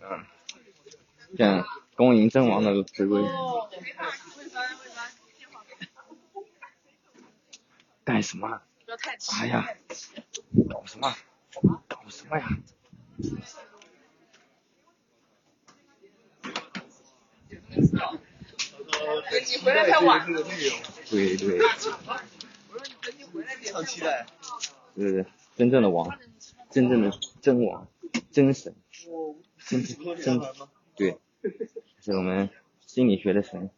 [0.00, 0.26] 嗯，
[1.36, 1.64] 对，
[1.96, 3.22] 恭迎真王的回归。
[8.04, 8.60] 干什么？
[9.40, 9.64] 哎呀，
[10.68, 11.16] 搞什么？
[11.88, 12.48] 搞什么呀？
[19.44, 20.26] 你回来太晚。
[21.08, 21.58] 对对。
[24.94, 25.26] 对对，
[25.56, 26.18] 真正的王，
[26.70, 27.10] 真正的
[27.40, 27.88] 真王。
[28.32, 28.74] 真神，
[29.58, 30.40] 真真
[30.96, 31.18] 对，
[32.00, 32.48] 是我们
[32.80, 33.70] 心理学的神。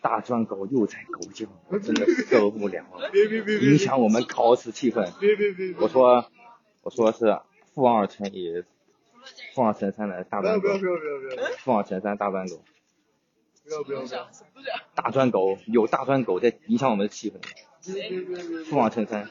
[0.00, 3.10] 大专狗又在狗叫，我真的受不了了，
[3.60, 5.12] 影响我们考试气氛。
[5.80, 6.30] 我说，
[6.82, 7.40] 我说是
[7.74, 8.62] 负二乘以
[9.58, 10.68] 负二乘三的大专狗，
[11.58, 12.62] 凤凰城三大专狗。
[13.64, 14.30] 不要不要不要！
[14.94, 17.40] 大专狗有大专狗在影响我们的气氛。
[18.70, 19.28] 凤凰城三。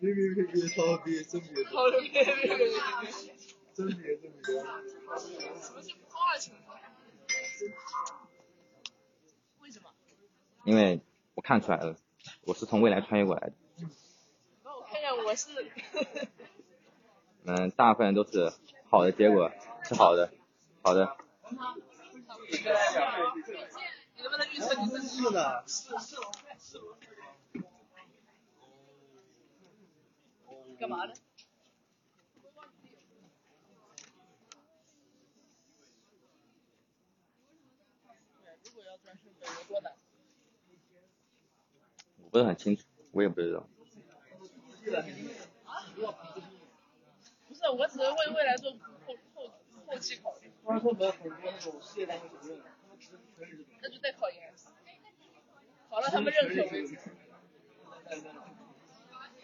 [0.00, 1.62] 别别别别，超别真别。
[1.64, 2.68] 好了，别别别别别。
[3.74, 4.54] 真别真别。
[4.54, 4.64] 什
[5.74, 6.80] 么是负二乘三？
[9.60, 9.90] 为什么？
[10.64, 11.02] 因为
[11.34, 11.94] 我看出来了，
[12.46, 13.52] 我是从未来穿越过来的。
[15.22, 15.48] 那我是。
[17.46, 18.52] 嗯，大部分都是
[18.88, 19.52] 好的结果，
[19.84, 20.32] 是好的，
[20.82, 21.16] 好的。
[24.16, 25.22] 你能不能预测你自己？
[25.22, 25.64] 是的。
[30.78, 31.14] 干嘛呢？
[42.24, 42.82] 我不是很清楚，
[43.12, 43.68] 我也不知道。
[47.48, 48.78] 不是，我只是为未来做后
[49.34, 49.50] 后
[49.86, 50.50] 后期考虑。
[50.64, 50.78] 那
[53.88, 54.52] 就再考研。
[55.88, 56.96] 考了他们认可为止。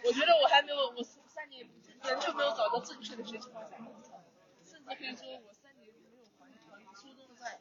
[0.05, 1.69] 我觉得我还没有，我三年
[2.03, 3.79] 仍旧没有找到正确的学习方向，
[4.65, 7.59] 甚至可以说我三年没有还还初中的债，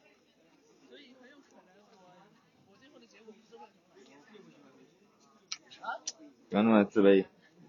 [0.88, 1.96] 所以很有可能我
[2.70, 3.72] 我最后的结果不是会很
[5.80, 5.88] 好。
[5.88, 5.90] 啊？
[6.48, 7.26] 不要那么自卑，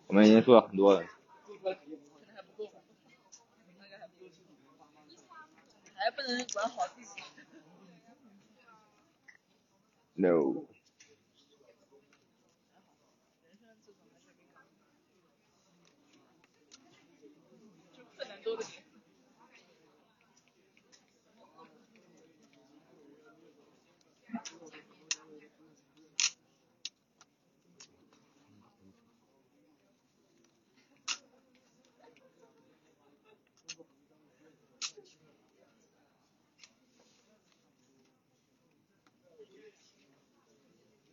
[0.09, 1.06] 我们已经说了很多了。
[5.94, 7.22] 还不能管好自己。
[10.16, 10.66] No。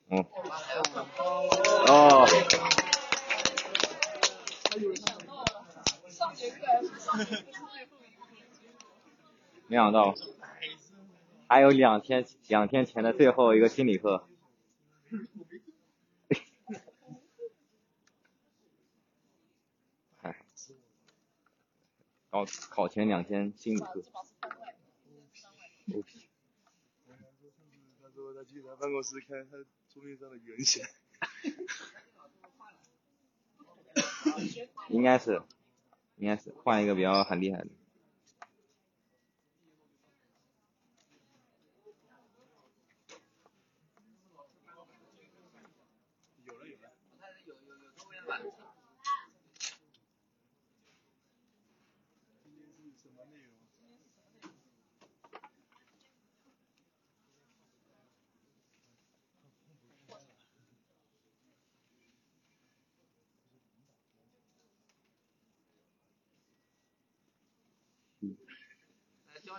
[0.09, 0.25] 嗯。
[1.89, 2.27] 哦。
[9.69, 10.15] 没想到，
[11.49, 14.27] 还有两天两天前的最后一个心理课。
[20.23, 20.37] 哎，
[22.31, 24.03] 考考前两天心理课。
[28.03, 29.57] 他说他去他办公室看他
[29.97, 30.85] 桌面上的原型。
[34.91, 35.41] 应该是，
[36.19, 37.69] 应该是换一个比较很厉害的。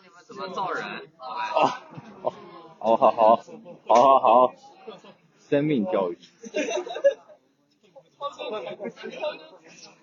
[0.01, 0.83] 你们怎么造人，
[1.17, 1.73] 哦
[2.21, 2.33] 哦，
[2.79, 3.35] 好好好，
[3.87, 4.53] 好好好，
[5.49, 6.17] 生命教育。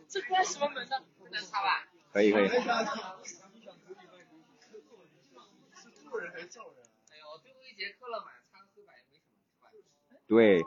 [0.09, 0.97] 这关什么门呢？
[1.31, 1.87] 能插吧？
[2.13, 2.49] 可以可以。
[2.49, 2.53] 哎
[7.19, 9.71] 呦，最后一节课了嘛，擦个黑板也没什么，是吧？
[10.29, 10.65] 对。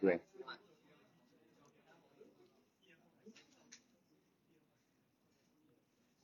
[0.00, 0.20] 对。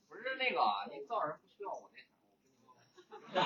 [0.09, 0.59] 不是那个，
[0.91, 2.05] 你造人不需要我那啥。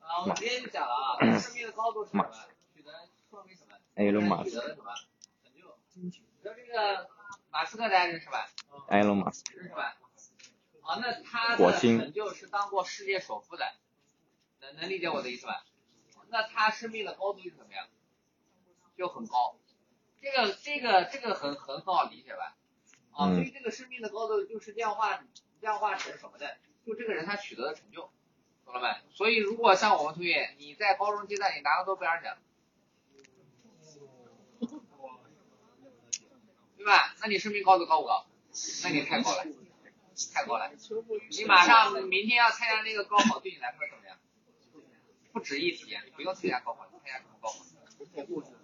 [0.00, 2.30] 啊，我直接就讲了啊，生命的高度是什么？
[2.74, 2.92] 取得
[3.30, 3.76] 什么？
[3.94, 4.92] 埃隆马取得什么
[5.42, 5.78] 成就？
[5.94, 6.10] 你
[6.42, 7.08] 说这个
[7.50, 8.46] 马斯克大家认识吧？
[8.88, 9.96] 埃隆马斯认识吧？
[10.82, 13.72] 啊，那他的成就是当过世界首富的，
[14.60, 15.64] 能能理解我的意思吧？
[16.28, 17.88] 那他生命的高度是怎么样？
[18.96, 19.56] 就很高，
[20.20, 22.56] 这个这个这个很很很好理解吧？
[23.12, 25.24] 啊，嗯所以这个生命的高度就是量化
[25.60, 26.56] 量化成什么的？
[26.86, 28.10] 就这个人他取得的成就，
[28.64, 28.88] 懂了没？
[29.14, 32.36] 所以如果像我们同学，你在高中阶段你拿了诺贝尔奖，
[36.76, 37.14] 对吧？
[37.20, 38.26] 那你生命高度高不高？
[38.84, 39.44] 那你太高了，
[40.32, 40.70] 太高了。
[41.30, 44.16] 你马上明天要参加那个高考，对你来说怎么样？
[45.32, 48.58] 不值一提，你不用参加高考，你参加什么高考？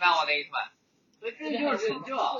[0.00, 0.72] 明白我的意思吧？
[1.18, 2.32] 所以这就是成就啊。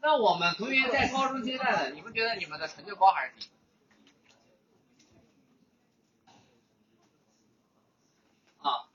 [0.00, 3.48] 那我们同学在高中阶段的，你们觉得你们的成就高还是低？
[8.58, 8.86] 啊，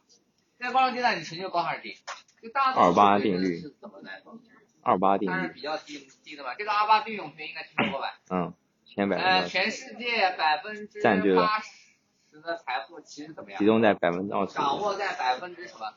[0.58, 1.98] 在高中阶段你成就高还是低？
[2.42, 4.40] 就大多数28学生定律是怎么来说？
[4.82, 6.56] 二八定律，当然比较低低的嘛。
[6.56, 8.22] 这个二八定律同学应该听说过吧？
[8.30, 8.54] 嗯，
[8.86, 13.66] 前百呃，分之全世界百分之占据了八十的财富其实怎么样集？
[13.66, 15.96] 中在百分之二十，掌握在百分之什么？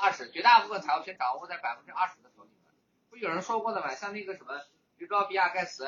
[0.00, 2.72] 二十，绝大部分财务权掌握在百分之二十的手里面。
[3.10, 3.94] 不有人说过的吗？
[3.94, 4.58] 像那个什么，
[4.96, 5.86] 比如说比尔盖茨，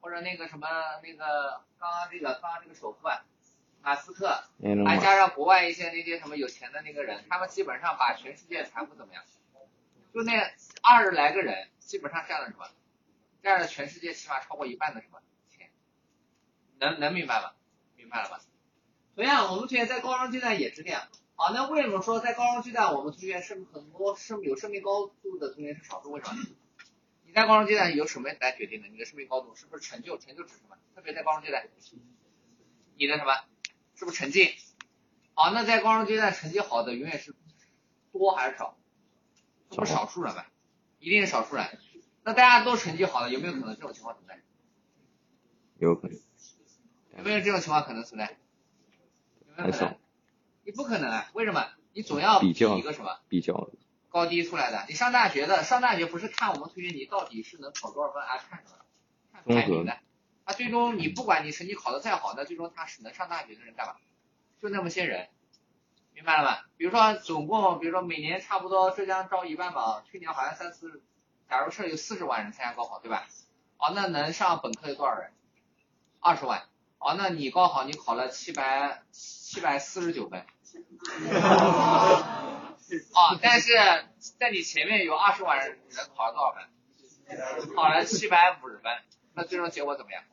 [0.00, 0.68] 或者那个什么
[1.02, 3.24] 那个刚刚这个刚刚这个首富啊，
[3.82, 4.42] 马斯克，
[4.86, 9.22] 还加上国外一些那些什么有钱的那个人，他们基本上把全世界财富怎么样？
[10.12, 10.32] 就那
[10.82, 12.66] 二十来个人，基本上占了什么？
[13.42, 15.70] 占了全世界起码超过一半的什么钱？
[16.78, 17.52] 能能明白吗？
[17.96, 18.40] 明白了吧？
[19.14, 21.08] 同样，我们同学在高中阶段也是这样。
[21.34, 26.10] 好，那为什么说在高中阶段我们同学是很多生有生命高度的同学是少数？
[26.12, 26.42] 为什么？
[27.24, 28.88] 你在高中阶段由什么来决定的？
[28.88, 30.18] 你的生命高度是不是成就？
[30.18, 30.76] 成就指什么？
[30.94, 31.66] 特别在高中阶段，
[32.96, 33.34] 你的什么？
[33.94, 34.54] 是不是成绩？
[35.34, 37.34] 好，那在高中阶段成绩好的永远是
[38.12, 38.76] 多还是少？
[39.70, 40.46] 这不是少数人吧？
[40.98, 41.66] 一定是少数人。
[42.22, 44.40] 那大家都成绩好的，有没有可能这种情况存在？
[45.78, 46.16] 有可能
[47.16, 48.36] 有没有这种情况可能存在？
[49.46, 49.96] 有没有可能？
[50.64, 51.28] 你不可能啊！
[51.32, 51.66] 为什么？
[51.92, 53.68] 你总要比较一个什么比较
[54.08, 54.84] 高低出来的。
[54.88, 58.38] 你上大学的，上大学不是看我们同学你到底是能考多少分啊？
[58.38, 58.78] 看什么？
[59.32, 59.98] 看排名的。
[60.44, 63.96] 啊，最终你不管你成绩考得再好，那最终他是能上大学的人干嘛？
[64.60, 65.28] 就那么些人，
[66.14, 66.66] 明白了吧？
[66.76, 71.02] 比如说总共，比如说每年差不多浙江招一万吧，去年好像三四，
[71.48, 73.26] 假如是有四十万人参加高考，对吧？
[73.78, 75.32] 哦，那能上本科有多少人？
[76.20, 76.62] 二十万。
[76.98, 79.02] 哦，那你高考你考了七百
[79.52, 80.40] 七百四十九分。
[83.12, 83.74] 啊，但是
[84.38, 85.78] 在你前面有二十万人
[86.16, 87.74] 考了多少分？
[87.74, 88.90] 考了七百五十分，
[89.34, 90.24] 那最终结果怎么样？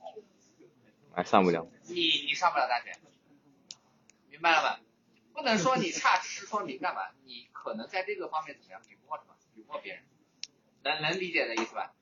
[1.14, 1.96] 还上不了，你
[2.28, 2.98] 你上不了大学，
[4.30, 4.80] 明白了吗？
[5.34, 7.02] 不能说你差，只是说明干嘛？
[7.26, 10.04] 你可能在这个方面怎么样，比不过什么，比不过别人，
[10.84, 11.94] 能能理解的意思吧？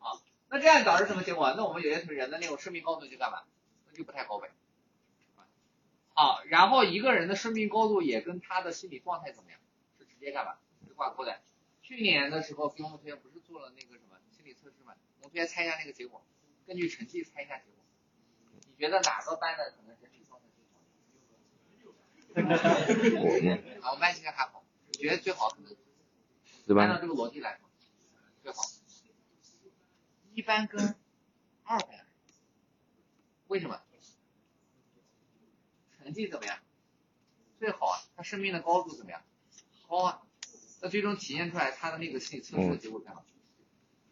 [0.00, 0.18] 啊，
[0.48, 1.54] 那这样导致什么结果？
[1.56, 3.42] 那我们有些人的那种生命高度就干嘛？
[3.86, 4.50] 那就不太高呗。
[6.14, 9.60] 啊，然后一个人的生命高度也跟他的心理状态怎么样
[9.98, 10.56] 是直接干嘛
[10.86, 11.40] 是挂钩的。
[11.82, 14.94] 去年的时候给我们同学不是做了那个什么心理测试嘛？
[15.18, 16.24] 我们同学猜一下那个结果，
[16.66, 17.84] 根据成绩猜一下结果。
[18.66, 20.80] 你觉得哪个班的可能整体状态最好？
[23.22, 27.68] 我们啊，我们班现在还好，你觉得最好按照这个逻辑来说，
[28.42, 28.62] 最好
[30.32, 30.94] 一班跟
[31.64, 32.06] 二班，
[33.48, 33.80] 为什么？
[36.04, 36.58] 成绩怎么样？
[37.58, 39.22] 最好啊，他生命的高度怎么样？
[39.88, 40.22] 高啊。
[40.82, 43.22] 那最终体现出来他的那个心理测试的结果干嘛？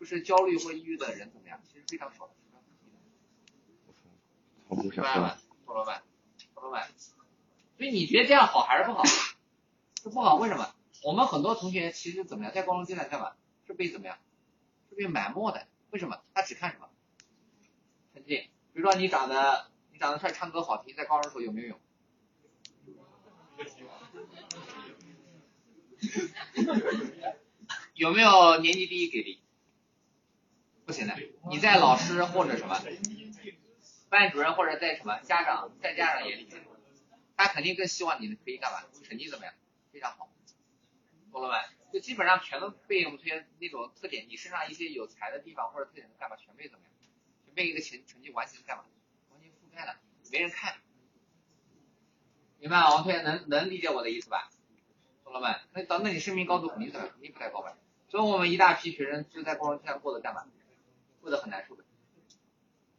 [0.01, 1.61] 就是焦虑或抑郁的人怎么样？
[1.65, 2.99] 其实非常少的，非常低的。
[4.69, 5.67] 超过明白吗小十班，？
[5.67, 6.03] 懂了吧？
[6.55, 6.89] 懂了吧？
[7.77, 9.05] 所以你觉得这样好还是不好？
[9.05, 10.75] 是不好，为什么？
[11.05, 13.35] 我们很多同学其实怎么样，在高中阶段干嘛？
[13.67, 14.17] 是被怎么样？
[14.89, 15.69] 是被埋没的。
[15.91, 16.23] 为什么？
[16.33, 16.89] 他只看什么？
[18.15, 18.49] 成绩。
[18.73, 21.81] 比如说你长得你长得帅，唱歌好听，在高中时候有没有用？
[27.95, 29.41] 有没有年级第一给力？
[30.85, 31.15] 不行的，
[31.51, 32.77] 你在老师或者什么
[34.09, 36.65] 班主任或者在什么家长在家长眼里面，
[37.37, 38.83] 他肯定更希望你可以干嘛？
[39.05, 39.55] 成绩怎么样？
[39.93, 40.29] 非常好，
[41.31, 41.57] 懂了没？
[41.93, 46.93] 就基本上全都被我们同学那种特点，你身上一些有才的地方或者特点的干嘛，全被怎么样？
[47.45, 48.85] 全被一个成成绩完全干嘛？
[49.75, 49.97] 完全覆盖了，
[50.31, 50.75] 没人看。
[52.59, 52.91] 明白吗？
[52.91, 54.51] 王同学能能理解我的意思吧？
[55.25, 55.63] 懂了吧？
[55.73, 56.91] 那等那你生命高度肯定？
[56.93, 57.77] 肯定不太高吧？
[58.09, 60.45] 所以我们一大批学生就在高中阶段过得干嘛？
[61.21, 61.85] 过得很难受的，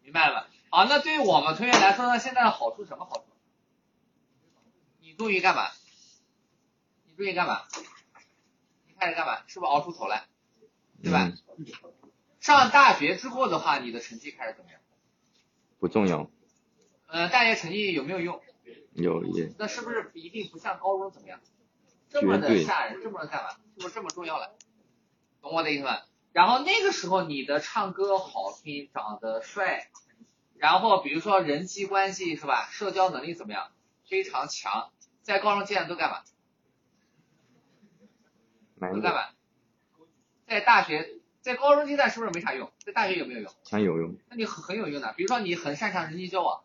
[0.02, 0.50] 明白了吧？
[0.70, 3.26] 好，那对于我们同学来说呢，现在的好处什么好处？
[5.00, 5.70] 你终于干嘛？
[7.06, 7.64] 你终于干嘛？
[8.88, 9.44] 你开始干嘛？
[9.48, 10.26] 是不是熬出头来？
[11.02, 11.32] 对吧？
[12.40, 14.82] 上大学之后的话，你的成绩开始怎么样？
[15.80, 16.30] 不重要，
[17.14, 18.42] 呃，大学成绩有没有用？
[18.94, 21.40] 有也那是不是一定不像高中怎么样？
[22.10, 23.50] 这么的吓人，这么的干嘛？
[23.52, 24.56] 是不是这么重要了？
[25.40, 26.00] 懂我的意思吗？
[26.32, 29.92] 然后那个时候你的唱歌好听，长得帅，
[30.58, 33.70] 然后比如说人际关系是吧，社交能力怎么样？
[34.10, 34.90] 非常强，
[35.22, 36.24] 在高中阶段都干嘛？
[38.92, 39.22] 都干嘛？
[40.48, 42.72] 在大学，在高中阶段是不是没啥用？
[42.84, 43.54] 在大学有没有用？
[43.70, 45.14] 很有用，那你很很有用的。
[45.16, 46.64] 比如说你很擅长人际交往，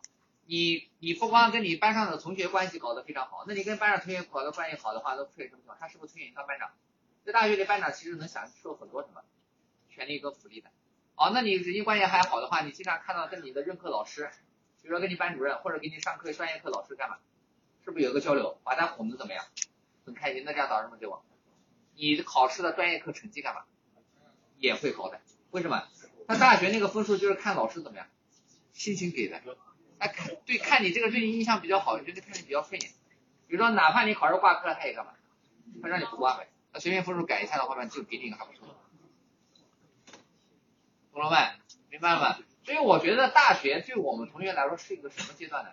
[0.51, 5.77] 你你不光跟你班上的同学关系搞得非常好，那你跟班上同学搞得关系好的话，都出现什么情况？
[5.79, 6.71] 他是不是推荐你当班长？
[7.23, 9.21] 在大学里，班长其实能享受很多什么
[9.91, 10.71] 权利跟福利的。
[11.13, 14.31] 哦，那你人际关系还好的话，你经常看到跟你的任课老师，
[14.81, 17.19] 比如说跟你班主任或者给你上课专业课老师干嘛？
[17.85, 19.45] 是不是有个交流，把他哄得怎么样？
[20.03, 21.23] 很开心，那这样导什么结果？
[21.93, 23.65] 你考试的专业课成绩干嘛？
[24.57, 25.21] 也会高的。
[25.51, 25.87] 为什么？
[26.27, 28.07] 他大学那个分数就是看老师怎么样，
[28.73, 29.39] 心情给的。
[29.99, 32.91] 他看对看你这个对你印象比较好，觉得看你比较顺眼。
[33.47, 35.13] 比如说哪怕你考试挂科了，他也干嘛？
[35.81, 38.75] 他让你不挂呗，他随便分数改一下的话呢，就给你一个还不错的。
[41.11, 41.37] 懂了没？
[41.89, 42.37] 明白了吗？
[42.63, 45.71] 所以我觉得大学对我们同学来说是一个什么阶段呢？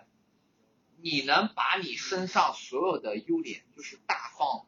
[0.99, 4.65] 你能把你身上所有的优点，就是大放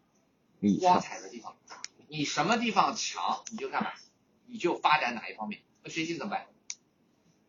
[0.80, 1.58] 光彩的地方，
[2.08, 3.92] 你什么地方强，你就干嘛，
[4.46, 5.62] 你就发展哪一方面。
[5.82, 6.46] 那学习怎么办？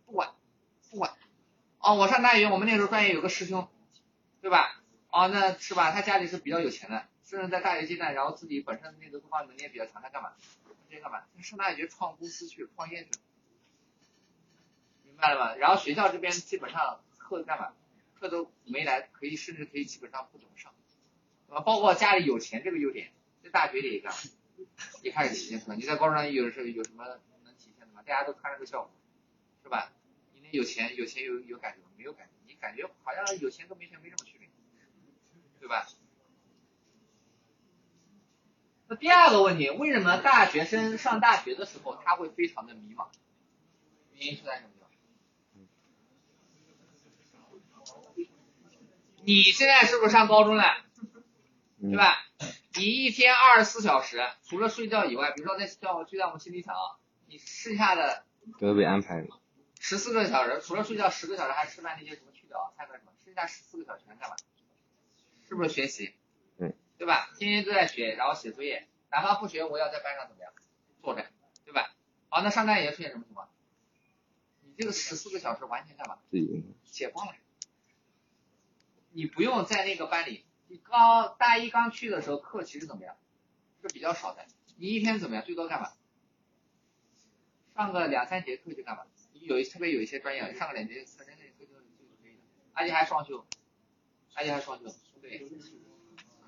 [0.07, 0.33] 不管，
[0.91, 1.15] 不管。
[1.81, 3.67] 哦，我上大学，我们那时候专业有个师兄，
[4.43, 4.83] 对吧？
[5.11, 5.91] 哦，那是吧？
[5.93, 10.33] 他家里是比较有钱的，甚至在大学阶段，然后自己本身那个各方面能力也比较强，他干嘛？
[10.91, 11.23] 他干嘛？
[11.35, 13.11] 他上大学创公司去，创业去。
[15.05, 15.57] 明白了吗？
[15.57, 17.73] 然后学校这边基本上课干嘛？
[18.19, 20.75] 课都没来，可以甚至可以基本上不怎么上。
[21.49, 23.11] 啊，包括家里有钱这个优点，
[23.43, 24.19] 在大学里也干嘛？
[25.03, 25.77] 也开始体现出来。
[25.77, 27.07] 你在高中上有时候有什么
[27.43, 28.03] 能体现的吗？
[28.07, 28.91] 大家都穿着个校服，
[29.63, 29.91] 是吧？
[30.53, 31.91] 有钱有钱有有感觉吗？
[31.97, 34.49] 没有感觉，你感觉好像有钱跟没钱没什么区别，
[35.59, 35.87] 对吧？
[38.89, 43.07] 那第二个问题，为什么大学生上大学的时候他会非常的迷茫？
[44.15, 44.91] 原因是在什么地方？
[49.23, 50.65] 你现在是不是上高中了？
[51.83, 52.17] 嗯对吧？
[52.75, 56.75] 你一天二十四小时，除了睡觉以外，比如说在校就在我们心理场，
[57.27, 58.25] 你剩下的
[58.59, 59.40] 都被安排了，
[59.81, 64.37] 十四个小时，除了睡觉十个小时还吃饭那些什么去掉，三个什么，剩下十四个小时全干嘛？
[65.49, 66.15] 是不是学习？
[66.59, 67.31] 对，对吧？
[67.39, 70.53] 天天都在学，然后写作业，哪怕不学，我也要在班上怎么样
[71.03, 71.27] 坐着，
[71.65, 71.95] 对吧？
[72.29, 73.49] 好，那上大学出现什么情况？
[74.63, 76.19] 你这个十四个小时完全干嘛？
[76.31, 77.33] 自己解放了。
[79.13, 83.17] 你不用在那个班里，你刚大一刚去的时候课其实怎么样？
[83.81, 84.45] 是比较少的。
[84.77, 85.45] 你一天怎么样？
[85.45, 85.91] 最多干嘛？
[87.75, 89.05] 上个两三节课就干嘛？
[89.41, 91.73] 有一特别有一些专业，上个两节三节课就就
[92.23, 92.41] 可以了，
[92.73, 93.47] 而且还双休，
[94.35, 94.85] 而且还双休。
[95.21, 95.49] 对，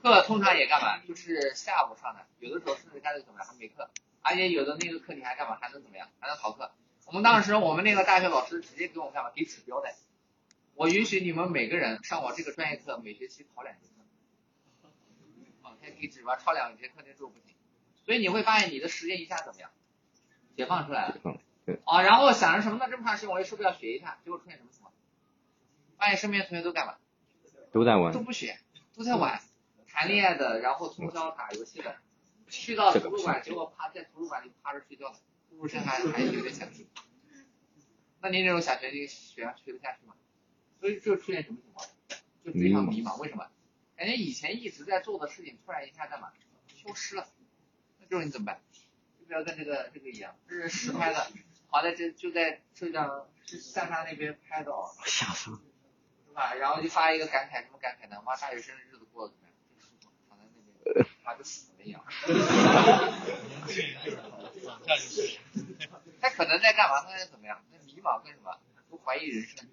[0.02, 0.98] 课通常也干嘛？
[1.06, 5.58] 就是下午上的，有的时候甚至干脆怎么样还没课，而且有的那个课你还干嘛？
[5.60, 6.08] 还能怎么样？
[6.20, 6.72] 还能逃课。
[7.06, 9.30] 我们当时我们那个大学老师直接给我们干嘛？
[9.34, 9.88] 给指标的。
[10.74, 14.88] 我允许你们每个人上我这个专业课，每学期逃两节课。
[15.62, 17.54] 啊，他给指标超两节课那就不行，
[18.04, 19.70] 所以你会发现你的时间一下怎么样？
[20.56, 21.41] 解放出来了。
[21.84, 22.86] 啊，然后想着什么呢？
[22.90, 24.18] 这么长时间我也是不是要学一下？
[24.24, 24.92] 结果出现什么情况？
[25.96, 26.96] 发现身边同学都干嘛？
[27.72, 28.58] 都在玩都，不学，
[28.94, 29.40] 都在玩，
[29.86, 31.96] 谈恋爱的，然后通宵打游戏的，
[32.48, 35.16] 去到图书馆，结果趴在图书馆里趴着睡觉的，
[35.50, 36.86] 呼噜声还还有点响听。
[38.20, 40.14] 那您这种想学这个学学得下去吗？
[40.80, 41.86] 所以就出现什么情况？
[42.44, 43.16] 就非常迷茫。
[43.20, 43.46] 为什么？
[43.96, 46.32] 感觉以前一直在做的事情，突然一下干嘛？
[46.74, 47.26] 消失了。
[48.00, 48.60] 那这种你怎么办？
[49.18, 51.26] 就不要跟这个这个一样，这是实拍的，
[51.72, 54.90] 好在这就在浙江三沙那边拍的哦。
[55.06, 55.60] 吓死了，
[56.28, 56.54] 是吧？
[56.54, 58.22] 然后就发一个感慨，什么感慨呢？
[58.24, 59.56] 妈，大学生的日子过得怎么样？
[59.70, 62.04] 真舒服，躺在那边，妈跟死了一样。
[66.20, 67.00] 他可能在干嘛？
[67.04, 67.64] 他在怎么样？
[67.72, 68.60] 在迷茫跟什么？
[68.90, 69.66] 都怀疑人生。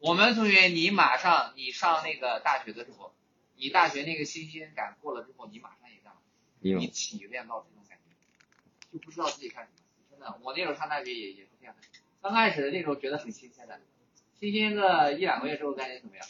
[0.00, 3.14] 我们同学，你马上你上那个大学的时候，
[3.56, 6.20] 你大学那个新鲜感过了之后，你马上也干嘛？
[6.60, 8.03] 迷你茫，体验到这种感觉，
[8.94, 9.78] 就不知道自己干什么。
[10.08, 11.82] 真的，我那时候上大学也也是这样的。
[12.22, 13.80] 刚开始那时候觉得很新鲜的，
[14.38, 16.24] 新鲜个一两个月之后，感觉怎么样？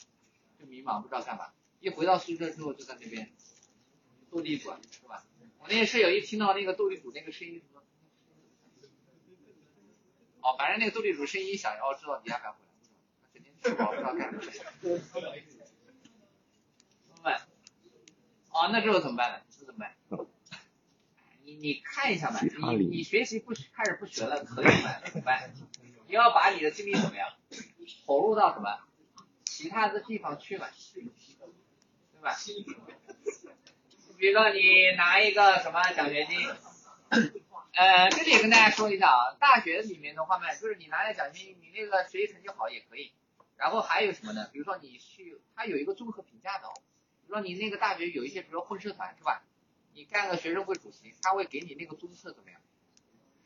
[0.58, 1.52] 就迷茫，不知道干嘛。
[1.80, 3.30] 一回到宿舍之后，就在那边
[4.30, 5.22] 斗地主，是吧？
[5.58, 7.82] 我那个室友一听到那个斗地主那个声音，说
[10.40, 12.66] 哦，反正那个斗地主声音一响，然后知道你家该回来，
[13.22, 14.42] 他整天吃饱不知道干什么。
[17.12, 17.42] 明白？
[18.50, 19.40] 哦，那之后怎么办呢？
[21.54, 22.40] 你你看一下嘛，
[22.76, 25.00] 你你学习不开始不学了，可以吗？
[25.04, 25.52] 怎么办？
[26.06, 27.28] 你要把你的精力怎么样
[28.06, 28.78] 投入到什么
[29.44, 32.36] 其他的地方去嘛，对吧？
[34.16, 36.38] 比如说你拿一个什么奖学金，
[37.74, 43.12] 呃，这里也跟大家说一下啊，大学里面的话嘛，就是你拿了奖学金，你那个学习成绩好也可以。
[43.56, 44.48] 然后还有什么呢？
[44.52, 46.72] 比如说你去，它有一个综合评价的、哦，
[47.22, 49.42] 比如说你那个大学有一些，比如说混社团是吧？
[49.94, 52.60] 你干个学生会主席，他会给你那个综测怎么样？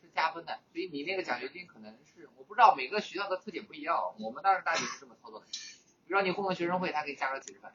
[0.00, 5.46] 是加分的，所以你那个奖学金可能是我不知道每个学校的特点不一样，我们当时大学是这么操作的。
[5.46, 7.70] 比如说你混个学生会，他可以加个几十分，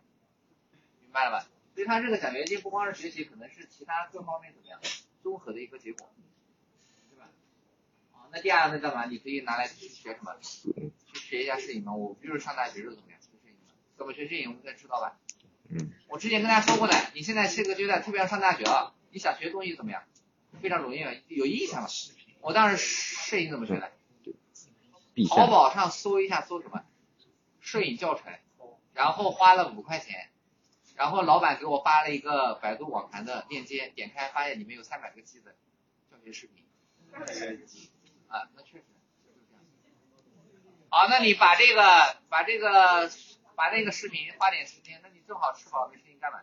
[1.01, 1.48] 明白了吧？
[1.75, 4.80] 所以他这个奖学金不光是学习，可能是其他各方面怎么样
[5.22, 6.10] 综合的一个结果，
[7.12, 7.30] 对吧？
[8.13, 9.06] 啊，那第二个干嘛？
[9.06, 10.36] 你可以拿来去学什么？
[10.42, 11.94] 去学一下摄影嘛。
[11.94, 13.74] 我不就是上大学是怎么样学摄影的？
[13.98, 14.50] 怎么学摄影？
[14.50, 15.20] 我们该知道吧？
[15.70, 20.03] 嗯，我之前跟大家说过的，你现在这个阶段，特别要上大学了，你想学东西怎么样？
[20.62, 21.89] 非常容易，有印象了。
[22.41, 23.91] 我当时摄影怎么学的？
[25.13, 26.84] 必淘宝上搜一下，搜什么？
[27.60, 28.32] 摄影教程，
[28.93, 30.29] 然后花了五块钱，
[30.96, 35.55] 然后老板给我发了一个百度网盘的链接，点开发现里面有三百个 G 的
[36.12, 36.65] 教学视频。
[38.27, 38.84] 啊，那确实
[39.25, 39.63] 就是这样。
[40.89, 43.10] 好，那你把这个把这个
[43.55, 46.41] 把那个视频花点时间，那你正好吃饱没事情干嘛？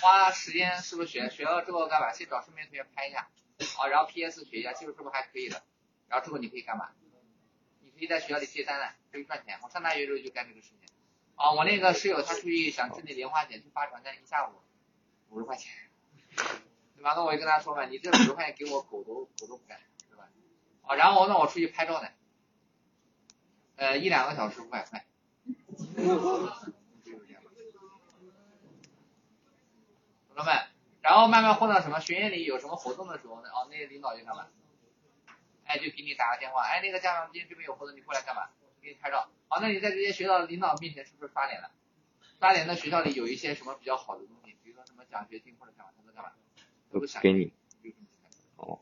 [0.00, 2.12] 花时间是不是学学了之后干嘛？
[2.12, 3.28] 先找身边同学拍一下，
[3.76, 5.62] 好，然后 PS 学一下，技术是不是还可以的？
[6.08, 6.90] 然后之后你可以干嘛？
[7.80, 9.58] 你可以在学校里接单了，可以赚钱。
[9.62, 10.88] 我上大学的时候就干这个事情。
[11.34, 14.52] 啊，我那个室友他出去想挣点零花钱，去发传单，一下午
[15.30, 15.72] 五十块钱，
[16.94, 17.14] 对吧？
[17.14, 20.28] 那我就跟他说嘛，你这五十块钱给我狗都狗都不干，对吧？
[20.82, 22.08] 啊，然后那，我出去拍照呢，
[23.76, 25.04] 呃，一两个小时五百块，
[26.02, 26.18] 同
[30.34, 30.66] 志们，
[31.00, 33.48] 然后慢慢混到什么学院里有什么活动的时候呢？
[33.50, 34.48] 哦，那些领导就干嘛？
[35.64, 38.48] 哎，就给你打个电话，哎，那个家长今天这边有活动，你过来干嘛？
[38.80, 39.28] 给你拍照。
[39.48, 41.70] 好，那你在这些学校的领导面前是不是刷脸了？
[42.40, 46.32] 刷脸的学校里有一些什么比较好的东西，比如说什么奖学金或者干嘛，他都干嘛？
[46.90, 47.52] 都给你。
[48.56, 48.80] 哦，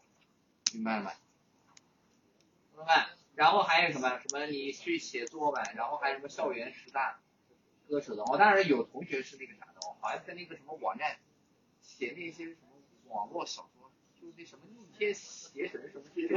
[0.73, 1.13] 明白了吗？
[2.75, 3.07] 同学们，
[3.40, 4.18] 然后还有什么？
[4.18, 7.18] 什么你去写作文，然后还有什么校园十大
[7.88, 8.22] 歌手的？
[8.24, 11.16] 我当时有同学是那个啥的，哦，好像在那个什么网站
[11.81, 12.68] 写那些什么
[13.09, 16.29] 网络小说，就那什么逆天邪神什么这些。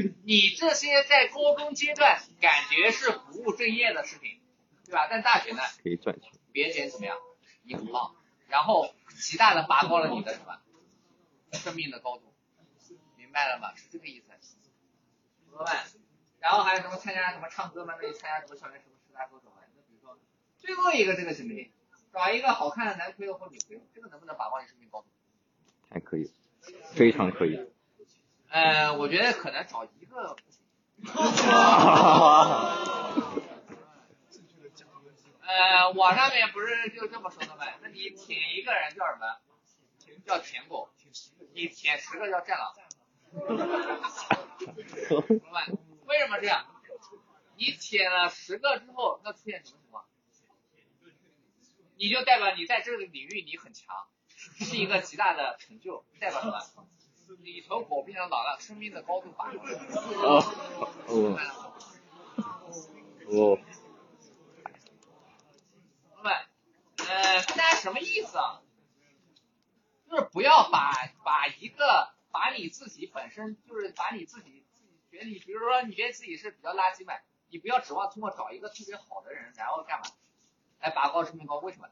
[0.24, 4.40] 你这些在高中阶段感觉是不务正业的事情，
[4.86, 5.08] 对吧？
[5.10, 6.32] 但大学呢，可以赚钱。
[6.52, 7.18] 别人怎么样，
[7.64, 8.16] 你很棒，
[8.48, 10.58] 然后极大的拔高了你的什么
[11.56, 12.32] 生命的高度，
[13.16, 13.74] 明白了吗？
[13.74, 14.26] 是这个意思。
[15.50, 15.76] 同志们，
[16.38, 17.94] 然后还有什么参加什么唱歌嘛？
[18.00, 19.58] 那你参加什么校园什么十大歌手啊？
[19.74, 20.18] 那比如说
[20.58, 21.70] 最后一个这个行不行？
[22.12, 25.08] 找一个好看的男朋友或女朋友，这个能不能把握你生命高度？
[25.90, 26.30] 还可以，
[26.94, 27.58] 非常可以。
[28.48, 30.36] 呃，我觉得可能找一个。
[35.48, 37.64] 呃，网上面不是就这么说的吗？
[37.82, 39.38] 那你舔一个人叫什么？
[40.24, 40.88] 叫舔狗。
[41.56, 42.74] 你舔十个叫战狼。
[45.26, 45.66] 明白？
[46.04, 46.66] 为什么这样？
[47.56, 50.04] 你舔了十个之后，那出现什么情况？
[51.96, 54.06] 你就代表你在这个领域你很强，
[54.58, 56.86] 是一个极大的成就，代表什么？
[57.42, 59.78] 你从狗变成老了，生命的高度拔高了。
[60.22, 60.44] 哦
[61.08, 61.38] 哦
[63.28, 63.58] 哦，
[66.10, 66.32] 朋友们，
[66.98, 68.60] 呃，大家什么意思啊？
[70.08, 70.92] 就是不要把
[71.24, 77.14] 把一个把你自己本身就是把你自己自己觉得你，比如说你觉得自己是比较垃圾嘛，
[77.48, 80.06] 你不要指望通过找一个特别好的人，然后干嘛
[80.80, 81.56] 来拔高生命高？
[81.58, 81.88] 为什么？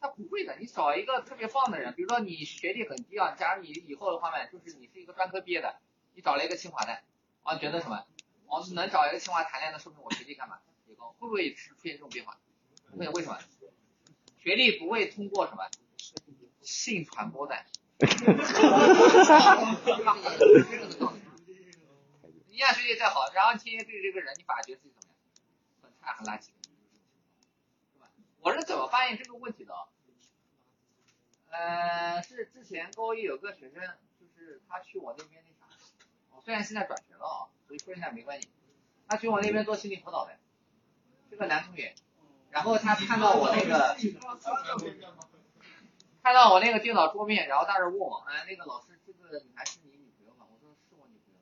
[0.00, 5.80] 他不会的，你找一个特别棒的人，比如说你学历很低啊，假如你以后的话呢，就是你是一个专科毕业的，
[6.14, 7.02] 你找了一个清华的，
[7.42, 8.04] 啊，觉得什么？
[8.46, 11.10] 哦，能找一个清华谈恋爱，那说明我学历干嘛提高？
[11.18, 12.38] 会不会出现这种变化？
[12.96, 13.38] 会，为什么？
[14.38, 15.68] 学历不会通过什么
[16.68, 17.56] 性传播的。
[22.46, 25.16] 你呀，学习再好，然后天天对着这个人，你反而觉得自己怎么样？
[25.82, 26.46] 很差，很垃圾。
[26.46, 28.10] 是吧？
[28.40, 29.72] 我是怎么发现这个问题的？
[31.50, 33.80] 呃，是之前高一有个学生，
[34.20, 35.66] 就是他去我那边那啥，
[36.36, 38.48] 我虽然现在转学了啊，所以说一下没关系。
[39.08, 40.38] 他去我那边做心理辅导的，
[41.30, 41.94] 是个男同学。
[42.50, 43.96] 然后他看到我那个，
[46.28, 50.44] 看到我那个电脑桌面，然后当时问我，哎，那个老师，这个女孩是你女朋友吗？
[50.52, 51.40] 我说是我女朋友。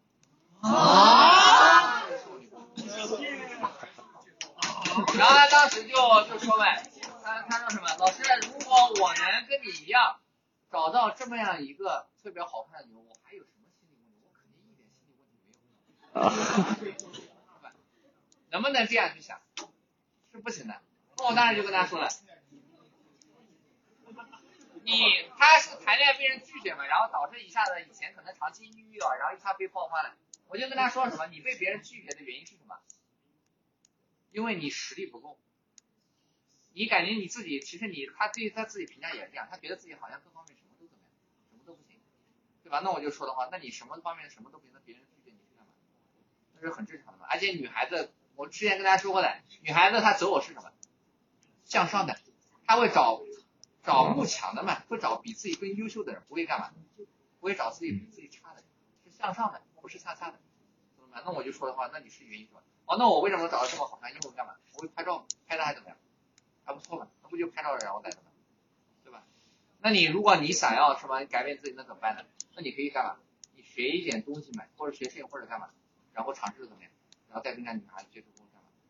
[0.79, 2.03] 啊！
[2.07, 2.67] 是我女朋友。
[5.19, 5.97] 然后他当时就
[6.31, 6.85] 就说呗，
[7.25, 7.89] 他他说什么？
[7.99, 10.21] 老师，如果我能跟你一样
[10.71, 14.15] 找到这么样一个特别好看的牛，我还有什么心理问题？
[14.23, 15.51] 我肯定一点心理问题
[16.13, 16.21] 没
[16.93, 16.97] 有。
[17.67, 17.75] 啊，
[18.51, 19.41] 能不能这样去想？
[20.31, 20.81] 是不行的。
[21.19, 22.09] 那我当时就跟他说了，
[24.87, 30.15] 你他是谈恋爱被人拒绝嘛，然后导致一下子以前可能长期抑郁了，然后一下被爆发了。
[30.47, 32.79] 我就跟他说什么，你被别人拒绝的原因是什么？
[34.31, 35.41] 因为你实力不够，
[36.73, 41.11] 你感觉你自己其实你他对他自己评价也是这样，他觉得自己好像各方面什么都怎么样，
[41.51, 41.99] 什么都不行，
[42.63, 42.79] 对吧？
[42.85, 45.73] 那我就说的话，那你什么方面什么都不行，那别人拒绝你是干嘛？
[46.55, 47.27] 那是很正常的嘛。
[47.29, 50.73] 而且女孩子，我之前跟大家说过的，女孩子她择偶是什么？
[51.65, 52.21] 向上的，
[52.69, 53.21] 她会找
[53.87, 56.73] 找慕强的嘛，会找比自己更优秀的人，不会干嘛？
[57.39, 58.65] 不会找自己比自己差的人，
[59.05, 60.39] 是向上的，不是向下的，
[60.99, 61.23] 懂了吗？
[61.25, 62.61] 那我就说的话，那你是原因是吧？
[62.87, 64.13] 哦，那我为什么找到这么好看？
[64.13, 64.57] 因为我干嘛？
[64.75, 65.97] 我会拍照，拍的还怎么样？
[66.65, 68.25] 还不错嘛，那不就拍照然后带的吗？
[69.05, 69.23] 对吧？
[69.81, 72.25] 那你如果你想要什么改变自己，那怎么办呢？
[72.57, 73.17] 那你可以干嘛？
[73.55, 75.71] 你学一点东西嘛，或者学摄影或者干嘛，
[76.13, 76.91] 然后尝试怎么样，
[77.29, 78.27] 然后再跟人家女孩子接触？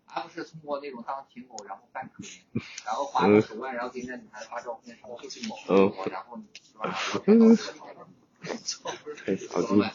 [0.07, 2.40] 而不是通过那种当舔狗，然后扮可怜，
[2.85, 5.57] 然后划个手腕，然后给人家女孩子发照片，什么就是某，
[6.07, 6.90] 然后是吧？
[9.25, 9.95] 太扫懂了地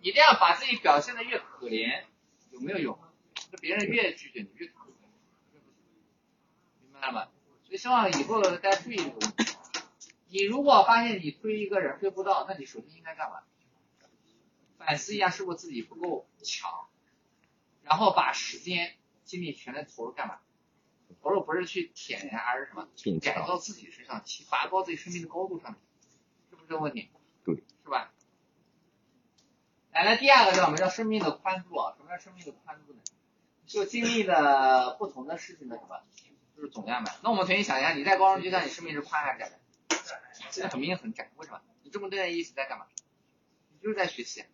[0.00, 2.04] 你这样把自己表现的越可怜，
[2.50, 2.98] 有没有用？
[3.50, 4.92] 那别人越拒绝你越可怜，
[6.80, 7.28] 明白了吗？
[7.64, 9.54] 所以希望以后大家注意这个问题。
[10.30, 13.40] 你如果发现你追一个人追不到，那你首先应该干嘛？
[14.78, 16.86] 反思一下是不是自己不够强，
[17.82, 18.94] 然后把时间
[19.28, 20.40] 精力全在投入干嘛？
[21.22, 22.88] 投入不是去舔人，而是什么？
[23.02, 25.80] 并改造自己身上，去拔高自己生命的高度上面，
[26.50, 27.10] 是不是这个问题？
[27.44, 28.10] 对，是吧？
[29.92, 31.94] 来了，第二个叫什么叫生命的宽度啊？
[31.96, 33.00] 什么叫生命的宽度呢？
[33.66, 36.00] 就经历了不同的事情的什么，
[36.56, 37.10] 就是总量嘛。
[37.22, 39.58] 那我们重新想一下，你在高中阶段，你生命是宽还是窄的？
[40.50, 41.60] 现在很明显很窄，为什么？
[41.82, 42.86] 你这么多年一直在干嘛？
[43.70, 44.44] 你就是在学习，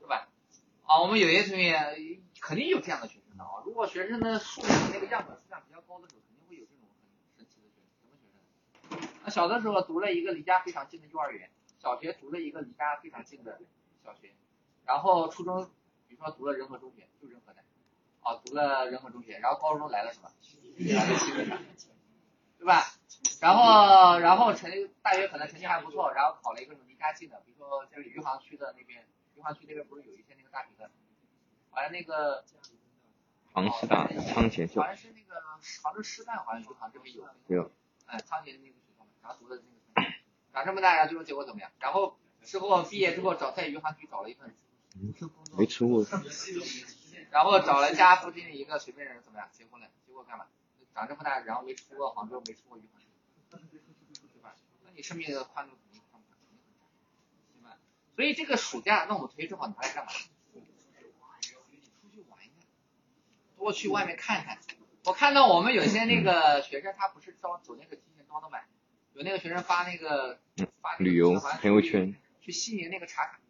[0.00, 0.28] 是吧？
[0.84, 3.62] 啊，我们有些同学肯定有这样的学生的啊。
[3.64, 6.88] 如果学生的数量那个样本数量比较高的时候，肯定会有这种
[7.36, 7.86] 很神奇的学生。
[8.00, 9.08] 什么学生？
[9.24, 13.60] 那小的时候读了一个离家非常近的幼儿园，小学读了一个离家非常近的
[14.04, 14.34] 小学，
[14.84, 15.70] 然后初中
[16.08, 17.62] 比如说读了仁和中学，就仁和的，
[18.20, 20.30] 啊，读了仁和中学，然后高中来了什么？
[20.78, 21.18] 来了
[22.58, 22.82] 对吧？
[23.40, 24.70] 然后然后成
[25.02, 30.90] 大学可能成绩还不错，然后考了一个离家近的，比如说就是余杭区的那边，余杭区那边不是有一些那个大学的，
[31.70, 32.44] 好像那个
[33.54, 35.40] 杭师大、仓前校好像是那个
[35.80, 37.24] 杭州师范，好像余杭这边有。
[37.46, 37.70] 有，
[38.06, 39.62] 哎，仓前那个学校嘛，然后读的
[39.94, 40.08] 那个，
[40.52, 41.70] 长这么大，然后最后结果怎么样？
[41.78, 44.52] 然后之后毕业之后找在余杭区找了一份，
[45.56, 46.04] 没出过，
[47.30, 49.48] 然后找了家附近的一个随便人怎么样？
[49.52, 50.46] 结婚了，结果干嘛？
[50.92, 53.00] 长这么大，然后没出过杭州，没出过余杭，
[53.50, 54.56] 对吧？
[54.84, 56.82] 那你生命的宽度肯定宽不肯定很窄，
[57.54, 57.78] 对吧？
[58.16, 60.10] 所以这个暑假，那我们同学正好拿来干嘛？
[60.12, 62.66] 出去玩一下，
[63.64, 64.58] 多去外面看看。
[65.06, 68.58] 我看到我们有些那个学生，他不是招走那个提前招的嘛，
[69.14, 70.38] 有那个学生发那个
[70.98, 73.40] 旅游好像朋友圈，去西宁那个茶卡，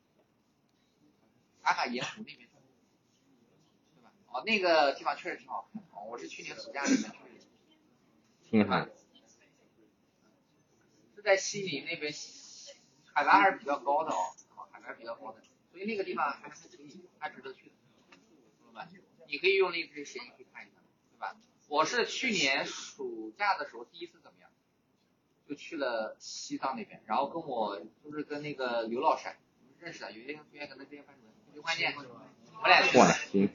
[1.65, 2.39] 茶卡盐湖那边，
[3.97, 4.13] 对吧？
[4.29, 5.83] 哦，那个地方确实挺好看。
[5.93, 7.15] 哦，我是去年暑假里面去的。
[8.49, 8.87] 青海，
[11.17, 12.13] 是在西宁那边，
[13.13, 15.41] 海拔还是比较高的哦，啊海拔比较高的，
[15.73, 17.73] 所以那个地方还是挺，还值得去的，
[18.61, 18.89] 朋友们，
[19.29, 20.77] 你可以用那个时间去看一下，
[21.13, 21.37] 对吧？
[21.69, 24.51] 我是去年暑假的时候第一次怎么样，
[25.49, 29.29] 就去了西藏那边，然后跟我就是跟那个刘老师
[29.81, 31.95] 认识的，有些同学可能之前班主任刘关键，
[32.63, 33.51] 我俩去哇的。，行，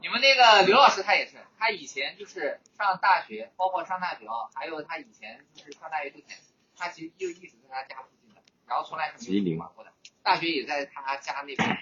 [0.00, 6.38] 你们那个刘老师他也是，他以前就是上大学，包括上大学啊，还有他以前就是上大学之前，
[6.76, 11.78] 他其实就一直在他家附近的，然后从来是没有出过的，大学也在他家那边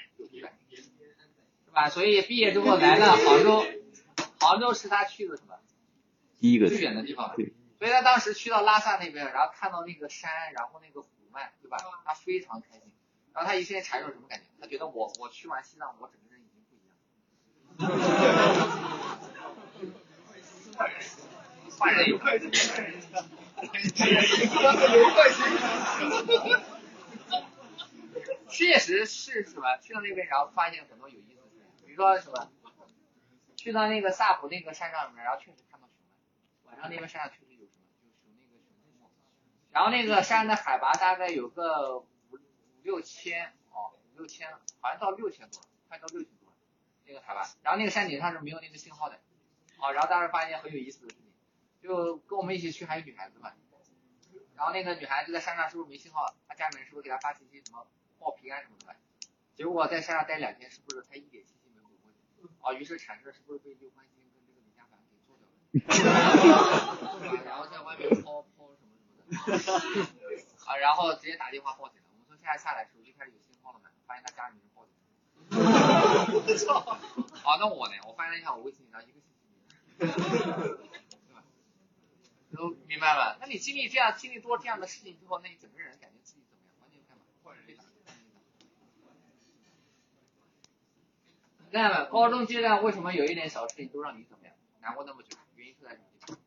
[1.73, 1.89] 是吧？
[1.89, 3.65] 所以毕业之后来了杭州，
[4.39, 5.57] 杭州是他去的什么
[6.39, 11.79] 第一个最远的地方，对，所以他当时去到拉萨那边，然后看到那个山，然后那个湖漫，对吧？
[12.05, 12.93] 他非常开心。
[13.33, 14.45] 然后他一瞬间产生什么感觉？
[14.61, 16.95] 他觉得我我去完西藏，我整个人已经不一样
[20.79, 20.91] 了。
[21.79, 22.51] 换人有快心，
[28.51, 29.79] 确实是什么？
[29.81, 31.32] 去到那边，然后发现很多有意
[31.93, 32.51] 比如说什么？
[33.55, 36.09] 去到那个萨普那个山上面，然后确实看到熊了。
[36.65, 37.85] 晚上那边山上确实有什么？
[38.25, 39.11] 就是那个熊。
[39.71, 42.39] 然后那个山的海拔大概有个五五
[42.83, 44.51] 六千哦，五六千，
[44.81, 46.51] 好像到六千多，快到六千多
[47.05, 47.47] 那个海拔。
[47.63, 49.21] 然后那个山顶上是没有那个信号的，
[49.77, 51.31] 哦，然后当时发现很有意思的事情，
[51.83, 53.53] 就跟我们一起去还有女孩子嘛，
[54.57, 56.35] 然后那个女孩子在山上是不是没信号？
[56.49, 57.87] 她家里面是不是给她发信息什么
[58.19, 58.97] 报平安什么的？
[59.55, 61.62] 结果在山上待两天，是不是她一点信？
[62.63, 67.43] 啊，于是产生了是不是被刘欢星跟这个李家凡给做掉了？
[67.45, 69.53] 然后在外面抛抛什么什么的，
[70.65, 72.07] 啊，然后直接打电话报警了。
[72.13, 74.95] 我们从山下下来的时候就开始有信号了嘛，发现他家里面人报警。
[75.53, 76.81] 我操！
[77.43, 77.95] 好，那我呢？
[78.07, 79.45] 我发现一下我微信上一个信息
[79.99, 80.15] 没有，
[80.79, 81.43] 对吧？
[82.53, 83.39] 都明白了。
[83.41, 86.75] 那你经历这样经历多这样的事情之后，那你整个人感觉自己怎么样？
[86.81, 87.25] 完全干嘛？
[87.43, 87.83] 换人打。
[91.73, 95.39] 那么，高中阶段为什么有一点小事情都让你怎么样难过那么久？
[95.57, 96.39] 原因就在这个地方。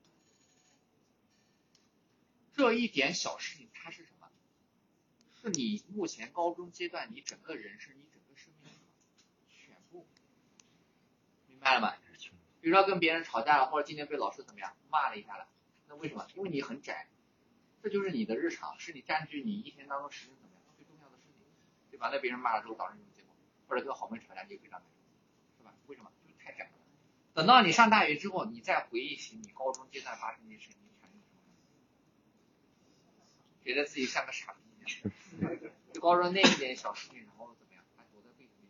[2.54, 4.30] 这一点小事情它是什么？
[5.42, 8.72] 是你目前高中阶段你整个人生、你整个生命
[9.50, 10.06] 全部，
[11.48, 11.96] 明白了吗？
[12.62, 15.48] 比如说跟别人吵架了，或者今天被老师怎么样骂了一下了，
[15.88, 16.28] 那为什么？
[16.36, 17.08] 因为你很窄，
[17.82, 21.34] 这就是你的日常，是你占据你一天当中时间怎么样最重要的事情，
[21.90, 22.10] 对吧？
[22.12, 23.36] 那别人骂了之后导致什么结果？
[23.68, 24.90] 或者跟好朋友吵架你也非常难，
[25.88, 26.12] 为什么？
[26.24, 26.71] 就是太窄了。
[27.34, 31.63] 等到你上大学之后，你再回忆起你高中阶段发生的事情，你产生什么感
[33.63, 33.69] 觉？
[33.74, 35.60] 觉得自己像个傻逼一样。
[35.93, 37.84] 就高中那一点小事情，然后怎么样？
[37.98, 38.67] 还躲在被子里，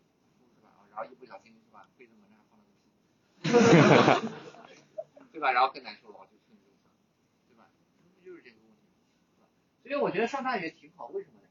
[0.56, 0.69] 是吧？
[0.91, 2.71] 然后一不小心是吧，被子门上放了个
[4.21, 4.30] 屁，
[5.34, 5.51] 对吧？
[5.51, 6.71] 然后更难受了，就睡不着，
[7.49, 7.67] 对吧？
[8.23, 8.82] 就是这个问题，
[9.84, 11.47] 所以我觉得上大学挺好，为什么呢？